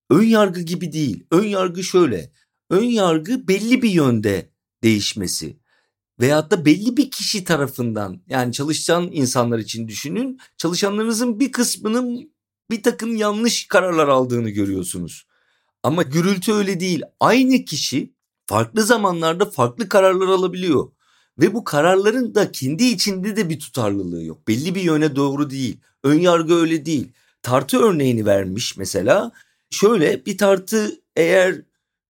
Ön 0.09 0.23
yargı 0.23 0.61
gibi 0.61 0.91
değil. 0.91 1.27
Ön 1.31 1.43
yargı 1.43 1.83
şöyle. 1.83 2.31
Ön 2.69 2.83
yargı 2.83 3.47
belli 3.47 3.81
bir 3.81 3.89
yönde 3.89 4.49
değişmesi 4.83 5.59
veyahut 6.19 6.51
da 6.51 6.65
belli 6.65 6.97
bir 6.97 7.11
kişi 7.11 7.43
tarafından 7.43 8.21
yani 8.27 8.53
çalışan 8.53 9.09
insanlar 9.11 9.59
için 9.59 9.87
düşünün 9.87 10.39
çalışanlarınızın 10.57 11.39
bir 11.39 11.51
kısmının 11.51 12.31
bir 12.71 12.83
takım 12.83 13.15
yanlış 13.15 13.67
kararlar 13.67 14.07
aldığını 14.07 14.49
görüyorsunuz. 14.49 15.27
Ama 15.83 16.03
gürültü 16.03 16.53
öyle 16.53 16.79
değil. 16.79 17.01
Aynı 17.19 17.65
kişi 17.65 18.13
farklı 18.45 18.83
zamanlarda 18.83 19.45
farklı 19.45 19.89
kararlar 19.89 20.27
alabiliyor. 20.27 20.91
Ve 21.39 21.53
bu 21.53 21.63
kararların 21.63 22.35
da 22.35 22.51
kendi 22.51 22.83
içinde 22.83 23.35
de 23.35 23.49
bir 23.49 23.59
tutarlılığı 23.59 24.23
yok. 24.23 24.47
Belli 24.47 24.75
bir 24.75 24.81
yöne 24.81 25.15
doğru 25.15 25.49
değil. 25.49 25.79
Ön 26.03 26.19
yargı 26.19 26.55
öyle 26.55 26.85
değil. 26.85 27.11
Tartı 27.41 27.79
örneğini 27.79 28.25
vermiş 28.25 28.77
mesela. 28.77 29.31
Şöyle 29.69 30.25
bir 30.25 30.37
tartı 30.37 31.01
eğer 31.15 31.61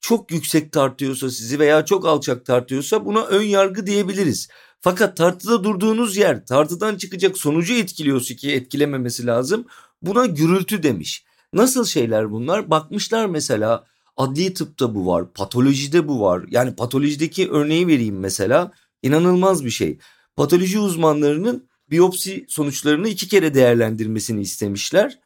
çok 0.08 0.32
yüksek 0.32 0.72
tartıyorsa 0.72 1.30
sizi 1.30 1.60
veya 1.60 1.86
çok 1.86 2.08
alçak 2.08 2.46
tartıyorsa 2.46 3.06
buna 3.06 3.24
ön 3.24 3.42
yargı 3.42 3.88
diyebiliriz. 3.88 4.48
Fakat 4.82 5.18
tartıda 5.18 5.64
durduğunuz 5.64 6.18
yer 6.18 6.46
tartıdan 6.46 6.98
çıkacak 6.98 7.38
sonucu 7.38 7.74
etkiliyorsa 7.74 8.36
ki 8.36 8.52
etkilememesi 8.52 9.26
lazım 9.26 9.66
buna 10.02 10.26
gürültü 10.26 10.84
demiş. 10.84 11.26
Nasıl 11.54 11.86
şeyler 11.86 12.32
bunlar? 12.32 12.70
Bakmışlar 12.70 13.26
mesela 13.26 13.86
adli 14.18 14.54
tıpta 14.54 14.96
bu 14.96 15.08
var, 15.08 15.34
patolojide 15.34 16.08
bu 16.08 16.22
var. 16.22 16.46
Yani 16.50 16.76
patolojideki 16.76 17.50
örneği 17.50 17.88
vereyim 17.88 18.20
mesela. 18.20 18.72
İnanılmaz 19.04 19.66
bir 19.66 19.70
şey. 19.70 20.00
Patoloji 20.36 20.80
uzmanlarının 20.80 21.70
biyopsi 21.90 22.46
sonuçlarını 22.50 23.10
iki 23.10 23.28
kere 23.28 23.54
değerlendirmesini 23.54 24.42
istemişler. 24.42 25.20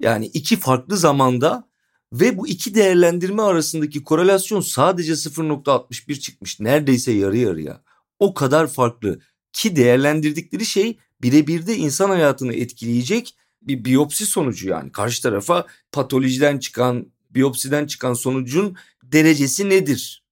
Yani 0.00 0.26
iki 0.26 0.56
farklı 0.56 0.96
zamanda 0.96 1.67
ve 2.12 2.38
bu 2.38 2.48
iki 2.48 2.74
değerlendirme 2.74 3.42
arasındaki 3.42 4.04
korelasyon 4.04 4.60
sadece 4.60 5.12
0.61 5.12 6.18
çıkmış. 6.20 6.60
Neredeyse 6.60 7.12
yarı 7.12 7.36
yarıya. 7.36 7.82
O 8.18 8.34
kadar 8.34 8.66
farklı 8.66 9.20
ki 9.52 9.76
değerlendirdikleri 9.76 10.66
şey 10.66 10.98
birebir 11.22 11.66
de 11.66 11.76
insan 11.76 12.10
hayatını 12.10 12.54
etkileyecek 12.54 13.34
bir 13.62 13.84
biyopsi 13.84 14.26
sonucu 14.26 14.68
yani. 14.68 14.92
Karşı 14.92 15.22
tarafa 15.22 15.66
patolojiden 15.92 16.58
çıkan, 16.58 17.12
biyopsiden 17.30 17.86
çıkan 17.86 18.14
sonucun 18.14 18.76
derecesi 19.02 19.68
nedir? 19.68 20.24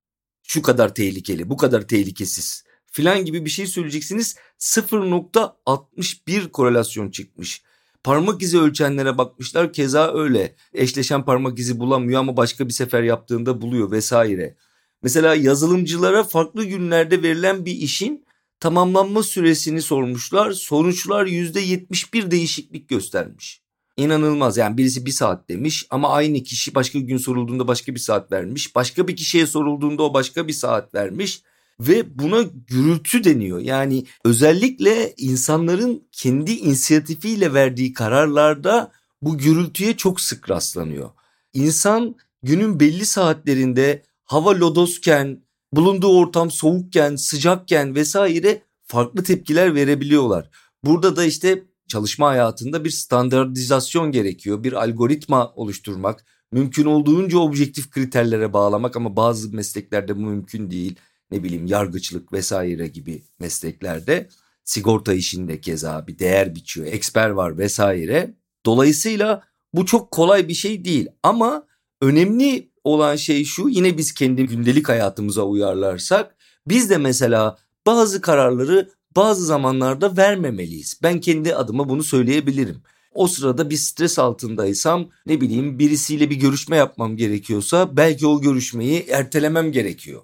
Şu 0.42 0.62
kadar 0.62 0.94
tehlikeli, 0.94 1.50
bu 1.50 1.56
kadar 1.56 1.88
tehlikesiz 1.88 2.66
filan 2.96 3.24
gibi 3.24 3.44
bir 3.44 3.50
şey 3.50 3.66
söyleyeceksiniz. 3.66 4.36
0.61 4.58 6.50
korelasyon 6.50 7.10
çıkmış. 7.10 7.62
Parmak 8.07 8.42
izi 8.42 8.59
ölçenlere 8.59 9.19
bakmışlar 9.19 9.73
keza 9.73 10.14
öyle. 10.14 10.55
Eşleşen 10.73 11.25
parmak 11.25 11.59
izi 11.59 11.79
bulamıyor 11.79 12.21
ama 12.21 12.37
başka 12.37 12.69
bir 12.69 12.73
sefer 12.73 13.03
yaptığında 13.03 13.61
buluyor 13.61 13.90
vesaire. 13.90 14.57
Mesela 15.03 15.35
yazılımcılara 15.35 16.25
farklı 16.25 16.64
günlerde 16.64 17.23
verilen 17.23 17.64
bir 17.64 17.73
işin 17.73 18.27
tamamlanma 18.61 19.23
süresini 19.23 19.83
sormuşlar. 19.83 20.53
Sonuçlar 20.53 21.27
%71 21.27 22.31
değişiklik 22.31 22.88
göstermiş. 22.88 23.62
İnanılmaz 23.97 24.57
yani 24.57 24.79
birisi 24.79 25.07
bir 25.07 25.11
saat 25.11 25.49
demiş 25.49 25.87
ama 25.90 26.09
aynı 26.09 26.42
kişi 26.42 26.75
başka 26.75 26.99
gün 26.99 27.16
sorulduğunda 27.16 27.69
başka 27.69 27.95
bir 27.95 28.01
saat 28.01 28.33
vermiş. 28.33 28.75
Başka 28.75 29.09
bir 29.09 29.16
kişiye 29.16 29.47
sorulduğunda 29.47 30.03
o 30.03 30.14
başka 30.14 30.49
bir 30.49 30.53
saat 30.53 30.95
vermiş 30.95 31.42
ve 31.80 32.18
buna 32.18 32.42
gürültü 32.42 33.24
deniyor. 33.24 33.58
Yani 33.58 34.04
özellikle 34.24 35.14
insanların 35.16 36.08
kendi 36.12 36.52
inisiyatifiyle 36.52 37.54
verdiği 37.54 37.92
kararlarda 37.92 38.92
bu 39.22 39.38
gürültüye 39.38 39.96
çok 39.96 40.20
sık 40.20 40.50
rastlanıyor. 40.50 41.10
İnsan 41.52 42.16
günün 42.42 42.80
belli 42.80 43.06
saatlerinde 43.06 44.02
hava 44.24 44.60
lodosken, 44.60 45.42
bulunduğu 45.72 46.18
ortam 46.18 46.50
soğukken, 46.50 47.16
sıcakken 47.16 47.94
vesaire 47.94 48.62
farklı 48.84 49.22
tepkiler 49.22 49.74
verebiliyorlar. 49.74 50.50
Burada 50.84 51.16
da 51.16 51.24
işte 51.24 51.64
çalışma 51.88 52.28
hayatında 52.28 52.84
bir 52.84 52.90
standartizasyon 52.90 54.12
gerekiyor. 54.12 54.64
Bir 54.64 54.72
algoritma 54.72 55.52
oluşturmak, 55.54 56.24
mümkün 56.52 56.84
olduğunca 56.84 57.38
objektif 57.38 57.90
kriterlere 57.90 58.52
bağlamak 58.52 58.96
ama 58.96 59.16
bazı 59.16 59.52
mesleklerde 59.52 60.16
bu 60.16 60.20
mümkün 60.20 60.70
değil 60.70 60.96
ne 61.30 61.42
bileyim 61.42 61.66
yargıçlık 61.66 62.32
vesaire 62.32 62.88
gibi 62.88 63.24
mesleklerde 63.40 64.28
sigorta 64.64 65.14
işinde 65.14 65.60
keza 65.60 66.06
bir 66.06 66.18
değer 66.18 66.54
biçiyor, 66.54 66.86
eksper 66.86 67.30
var 67.30 67.58
vesaire. 67.58 68.34
Dolayısıyla 68.66 69.42
bu 69.74 69.86
çok 69.86 70.10
kolay 70.10 70.48
bir 70.48 70.54
şey 70.54 70.84
değil 70.84 71.08
ama 71.22 71.66
önemli 72.02 72.70
olan 72.84 73.16
şey 73.16 73.44
şu 73.44 73.68
yine 73.68 73.98
biz 73.98 74.14
kendi 74.14 74.46
gündelik 74.46 74.88
hayatımıza 74.88 75.42
uyarlarsak 75.42 76.36
biz 76.68 76.90
de 76.90 76.98
mesela 76.98 77.58
bazı 77.86 78.20
kararları 78.20 78.90
bazı 79.16 79.46
zamanlarda 79.46 80.16
vermemeliyiz. 80.16 81.00
Ben 81.02 81.20
kendi 81.20 81.54
adıma 81.54 81.88
bunu 81.88 82.02
söyleyebilirim. 82.02 82.82
O 83.14 83.26
sırada 83.26 83.70
bir 83.70 83.76
stres 83.76 84.18
altındaysam 84.18 85.08
ne 85.26 85.40
bileyim 85.40 85.78
birisiyle 85.78 86.30
bir 86.30 86.36
görüşme 86.36 86.76
yapmam 86.76 87.16
gerekiyorsa 87.16 87.96
belki 87.96 88.26
o 88.26 88.40
görüşmeyi 88.40 89.06
ertelemem 89.08 89.72
gerekiyor. 89.72 90.22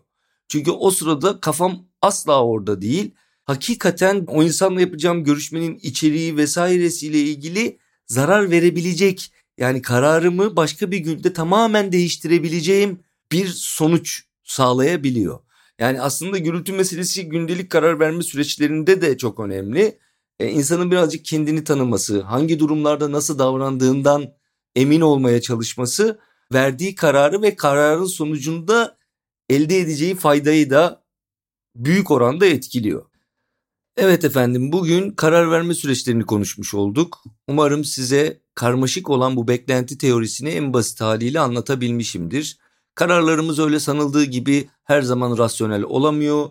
Çünkü 0.52 0.70
o 0.70 0.90
sırada 0.90 1.40
kafam 1.40 1.86
asla 2.02 2.44
orada 2.44 2.82
değil. 2.82 3.14
Hakikaten 3.44 4.24
o 4.28 4.42
insanla 4.42 4.80
yapacağım 4.80 5.24
görüşmenin 5.24 5.78
içeriği 5.82 6.36
vesairesiyle 6.36 7.20
ilgili 7.20 7.78
zarar 8.06 8.50
verebilecek 8.50 9.32
yani 9.58 9.82
kararımı 9.82 10.56
başka 10.56 10.90
bir 10.90 10.98
günde 10.98 11.32
tamamen 11.32 11.92
değiştirebileceğim 11.92 13.00
bir 13.32 13.46
sonuç 13.46 14.24
sağlayabiliyor. 14.44 15.40
Yani 15.78 16.00
aslında 16.00 16.38
gürültü 16.38 16.72
meselesi 16.72 17.28
gündelik 17.28 17.70
karar 17.70 18.00
verme 18.00 18.22
süreçlerinde 18.22 19.02
de 19.02 19.18
çok 19.18 19.40
önemli. 19.40 19.98
Ee, 20.40 20.48
insanın 20.48 20.90
birazcık 20.90 21.24
kendini 21.24 21.64
tanıması, 21.64 22.20
hangi 22.20 22.58
durumlarda 22.58 23.12
nasıl 23.12 23.38
davrandığından 23.38 24.34
emin 24.76 25.00
olmaya 25.00 25.40
çalışması, 25.40 26.18
verdiği 26.52 26.94
kararı 26.94 27.42
ve 27.42 27.56
kararın 27.56 28.06
sonucunda 28.06 29.01
elde 29.48 29.78
edeceği 29.78 30.14
faydayı 30.14 30.70
da 30.70 31.04
büyük 31.76 32.10
oranda 32.10 32.46
etkiliyor. 32.46 33.06
Evet 33.96 34.24
efendim 34.24 34.72
bugün 34.72 35.10
karar 35.10 35.50
verme 35.50 35.74
süreçlerini 35.74 36.26
konuşmuş 36.26 36.74
olduk. 36.74 37.24
Umarım 37.48 37.84
size 37.84 38.40
karmaşık 38.54 39.10
olan 39.10 39.36
bu 39.36 39.48
beklenti 39.48 39.98
teorisini 39.98 40.48
en 40.48 40.72
basit 40.72 41.00
haliyle 41.00 41.40
anlatabilmişimdir. 41.40 42.58
Kararlarımız 42.94 43.58
öyle 43.58 43.80
sanıldığı 43.80 44.24
gibi 44.24 44.68
her 44.84 45.02
zaman 45.02 45.38
rasyonel 45.38 45.82
olamıyor. 45.82 46.50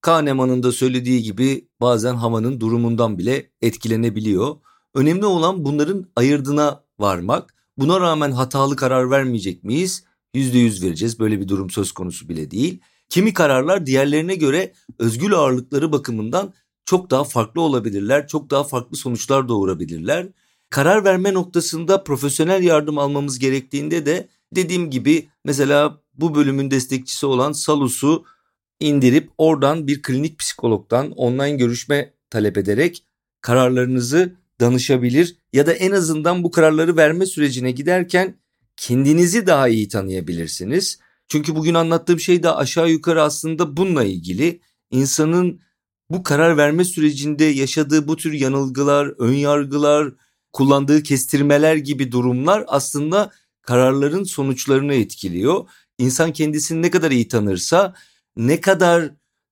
Kahneman'ın 0.00 0.62
da 0.62 0.72
söylediği 0.72 1.22
gibi 1.22 1.68
bazen 1.80 2.14
havanın 2.14 2.60
durumundan 2.60 3.18
bile 3.18 3.50
etkilenebiliyor. 3.60 4.56
Önemli 4.94 5.26
olan 5.26 5.64
bunların 5.64 6.06
ayırdına 6.16 6.84
varmak. 6.98 7.54
Buna 7.78 8.00
rağmen 8.00 8.32
hatalı 8.32 8.76
karar 8.76 9.10
vermeyecek 9.10 9.64
miyiz? 9.64 10.04
%100 10.38 10.86
vereceğiz. 10.86 11.18
Böyle 11.18 11.40
bir 11.40 11.48
durum 11.48 11.70
söz 11.70 11.92
konusu 11.92 12.28
bile 12.28 12.50
değil. 12.50 12.80
Kimi 13.08 13.32
kararlar 13.32 13.86
diğerlerine 13.86 14.34
göre 14.34 14.72
özgül 14.98 15.34
ağırlıkları 15.34 15.92
bakımından 15.92 16.54
çok 16.84 17.10
daha 17.10 17.24
farklı 17.24 17.60
olabilirler. 17.60 18.28
Çok 18.28 18.50
daha 18.50 18.64
farklı 18.64 18.96
sonuçlar 18.96 19.48
doğurabilirler. 19.48 20.28
Karar 20.70 21.04
verme 21.04 21.34
noktasında 21.34 22.04
profesyonel 22.04 22.62
yardım 22.62 22.98
almamız 22.98 23.38
gerektiğinde 23.38 24.06
de 24.06 24.28
dediğim 24.52 24.90
gibi 24.90 25.28
mesela 25.44 26.00
bu 26.14 26.34
bölümün 26.34 26.70
destekçisi 26.70 27.26
olan 27.26 27.52
Salus'u 27.52 28.24
indirip 28.80 29.30
oradan 29.38 29.86
bir 29.86 30.02
klinik 30.02 30.38
psikologdan 30.38 31.10
online 31.10 31.56
görüşme 31.56 32.14
talep 32.30 32.58
ederek 32.58 33.04
kararlarınızı 33.40 34.36
danışabilir 34.60 35.36
ya 35.52 35.66
da 35.66 35.72
en 35.72 35.92
azından 35.92 36.44
bu 36.44 36.50
kararları 36.50 36.96
verme 36.96 37.26
sürecine 37.26 37.70
giderken 37.70 38.34
kendinizi 38.78 39.46
daha 39.46 39.68
iyi 39.68 39.88
tanıyabilirsiniz. 39.88 40.98
Çünkü 41.28 41.56
bugün 41.56 41.74
anlattığım 41.74 42.20
şey 42.20 42.42
de 42.42 42.50
aşağı 42.50 42.90
yukarı 42.90 43.22
aslında 43.22 43.76
bununla 43.76 44.04
ilgili. 44.04 44.60
İnsanın 44.90 45.60
bu 46.10 46.22
karar 46.22 46.56
verme 46.56 46.84
sürecinde 46.84 47.44
yaşadığı 47.44 48.08
bu 48.08 48.16
tür 48.16 48.32
yanılgılar, 48.32 49.14
ön 49.18 49.32
yargılar, 49.32 50.14
kullandığı 50.52 51.02
kestirmeler 51.02 51.76
gibi 51.76 52.12
durumlar 52.12 52.64
aslında 52.66 53.30
kararların 53.62 54.24
sonuçlarını 54.24 54.94
etkiliyor. 54.94 55.68
İnsan 55.98 56.32
kendisini 56.32 56.82
ne 56.82 56.90
kadar 56.90 57.10
iyi 57.10 57.28
tanırsa, 57.28 57.94
ne 58.36 58.60
kadar 58.60 59.10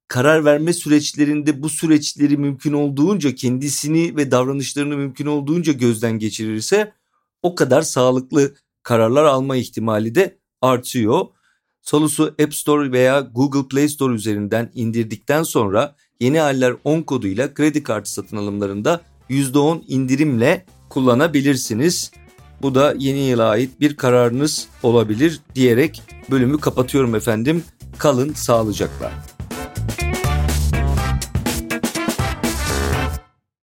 karar 0.09 0.45
verme 0.45 0.73
süreçlerinde 0.73 1.63
bu 1.63 1.69
süreçleri 1.69 2.37
mümkün 2.37 2.73
olduğunca 2.73 3.35
kendisini 3.35 4.17
ve 4.17 4.31
davranışlarını 4.31 4.97
mümkün 4.97 5.27
olduğunca 5.27 5.73
gözden 5.73 6.19
geçirirse 6.19 6.93
o 7.43 7.55
kadar 7.55 7.83
sağlıklı 7.83 8.55
kararlar 8.87 9.25
alma 9.25 9.57
ihtimali 9.57 10.15
de 10.15 10.39
artıyor. 10.63 11.27
Solusu 11.83 12.35
App 12.43 12.55
Store 12.55 12.93
veya 12.93 13.21
Google 13.21 13.69
Play 13.69 13.89
Store 13.89 14.15
üzerinden 14.15 14.71
indirdikten 14.75 15.43
sonra 15.43 15.97
yeni 16.21 16.41
haller 16.41 16.75
10 16.85 17.03
koduyla 17.03 17.55
kredi 17.55 17.83
kartı 17.83 18.13
satın 18.13 18.37
alımlarında 18.37 19.01
%10 19.31 19.85
indirimle 19.89 20.67
kullanabilirsiniz. 20.89 22.11
Bu 22.63 22.75
da 22.75 22.95
yeni 22.99 23.19
yıla 23.19 23.49
ait 23.49 23.81
bir 23.81 23.97
kararınız 23.97 24.69
olabilir 24.83 25.41
diyerek 25.55 26.03
bölümü 26.31 26.61
kapatıyorum 26.61 27.15
efendim. 27.15 27.65
Kalın 27.99 28.33
sağlıcakla. 28.33 29.36